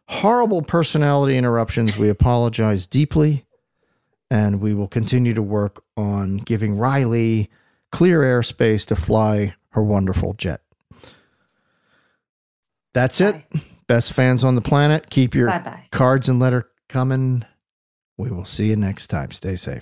horrible 0.07 0.61
personality 0.61 1.37
interruptions, 1.37 1.97
we 1.97 2.09
apologize 2.09 2.87
deeply. 2.87 3.45
And 4.31 4.61
we 4.61 4.73
will 4.73 4.87
continue 4.87 5.33
to 5.33 5.41
work 5.41 5.83
on 5.97 6.37
giving 6.37 6.77
Riley 6.77 7.49
clear 7.91 8.21
airspace 8.21 8.85
to 8.87 8.95
fly 8.95 9.55
her 9.69 9.83
wonderful 9.83 10.33
jet. 10.33 10.61
That's 12.93 13.21
it. 13.21 13.35
Best 13.87 14.13
fans 14.13 14.43
on 14.43 14.55
the 14.55 14.61
planet. 14.61 15.09
Keep 15.09 15.35
your 15.35 15.47
Bye-bye. 15.47 15.87
cards 15.91 16.27
and 16.27 16.39
letter 16.39 16.69
coming. 16.89 17.45
We 18.17 18.29
will 18.31 18.45
see 18.45 18.67
you 18.69 18.75
next 18.75 19.07
time. 19.07 19.31
Stay 19.31 19.55
safe. 19.55 19.81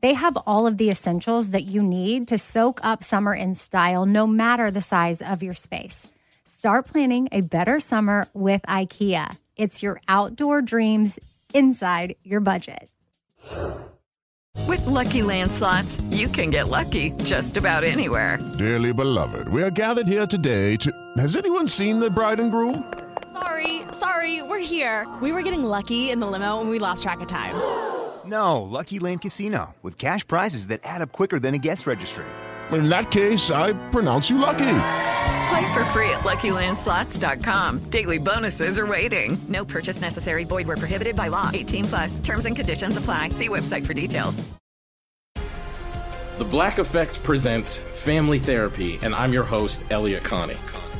they 0.00 0.14
have 0.14 0.36
all 0.46 0.66
of 0.66 0.78
the 0.78 0.90
essentials 0.90 1.50
that 1.50 1.64
you 1.64 1.82
need 1.82 2.28
to 2.28 2.38
soak 2.38 2.80
up 2.82 3.02
summer 3.04 3.34
in 3.34 3.54
style, 3.54 4.06
no 4.06 4.26
matter 4.26 4.70
the 4.70 4.80
size 4.80 5.22
of 5.22 5.42
your 5.42 5.54
space. 5.54 6.06
Start 6.44 6.86
planning 6.86 7.28
a 7.32 7.40
better 7.40 7.80
summer 7.80 8.28
with 8.34 8.62
IKEA. 8.62 9.36
It's 9.56 9.82
your 9.82 10.00
outdoor 10.08 10.62
dreams 10.62 11.18
inside 11.54 12.16
your 12.22 12.40
budget. 12.40 12.90
With 14.66 14.86
Lucky 14.86 15.22
Land 15.22 15.52
slots, 15.52 16.00
you 16.10 16.28
can 16.28 16.50
get 16.50 16.68
lucky 16.68 17.12
just 17.24 17.56
about 17.56 17.84
anywhere. 17.84 18.38
Dearly 18.58 18.92
beloved, 18.92 19.48
we 19.48 19.62
are 19.62 19.70
gathered 19.70 20.06
here 20.06 20.26
today 20.26 20.76
to. 20.76 20.92
Has 21.18 21.36
anyone 21.36 21.66
seen 21.66 21.98
the 21.98 22.10
bride 22.10 22.40
and 22.40 22.50
groom? 22.50 22.92
Sorry, 23.32 23.82
sorry, 23.92 24.42
we're 24.42 24.58
here. 24.58 25.08
We 25.22 25.32
were 25.32 25.42
getting 25.42 25.64
lucky 25.64 26.10
in 26.10 26.20
the 26.20 26.26
limo 26.26 26.60
and 26.60 26.68
we 26.68 26.78
lost 26.78 27.02
track 27.02 27.20
of 27.20 27.28
time. 27.28 27.54
No, 28.30 28.62
Lucky 28.62 29.00
Land 29.00 29.22
Casino, 29.22 29.74
with 29.82 29.98
cash 29.98 30.24
prizes 30.24 30.68
that 30.68 30.80
add 30.84 31.02
up 31.02 31.10
quicker 31.10 31.40
than 31.40 31.54
a 31.54 31.58
guest 31.58 31.84
registry. 31.86 32.26
In 32.70 32.88
that 32.88 33.10
case, 33.10 33.50
I 33.50 33.72
pronounce 33.90 34.30
you 34.30 34.38
lucky. 34.38 34.58
Play 35.48 35.72
for 35.74 35.84
free 35.86 36.10
at 36.10 36.20
LuckyLandSlots.com. 36.20 37.90
Daily 37.90 38.18
bonuses 38.18 38.78
are 38.78 38.86
waiting. 38.86 39.36
No 39.48 39.64
purchase 39.64 40.00
necessary. 40.00 40.44
Void 40.44 40.68
where 40.68 40.76
prohibited 40.76 41.16
by 41.16 41.26
law. 41.26 41.50
18 41.52 41.84
plus. 41.86 42.20
Terms 42.20 42.46
and 42.46 42.54
conditions 42.54 42.96
apply. 42.96 43.30
See 43.30 43.48
website 43.48 43.84
for 43.84 43.94
details. 43.94 44.44
The 46.38 46.44
Black 46.44 46.78
Effect 46.78 47.22
presents 47.24 47.76
Family 47.76 48.38
Therapy, 48.38 48.98
and 49.02 49.14
I'm 49.14 49.32
your 49.32 49.44
host, 49.44 49.84
Elliot 49.90 50.22
Connie. 50.22 50.56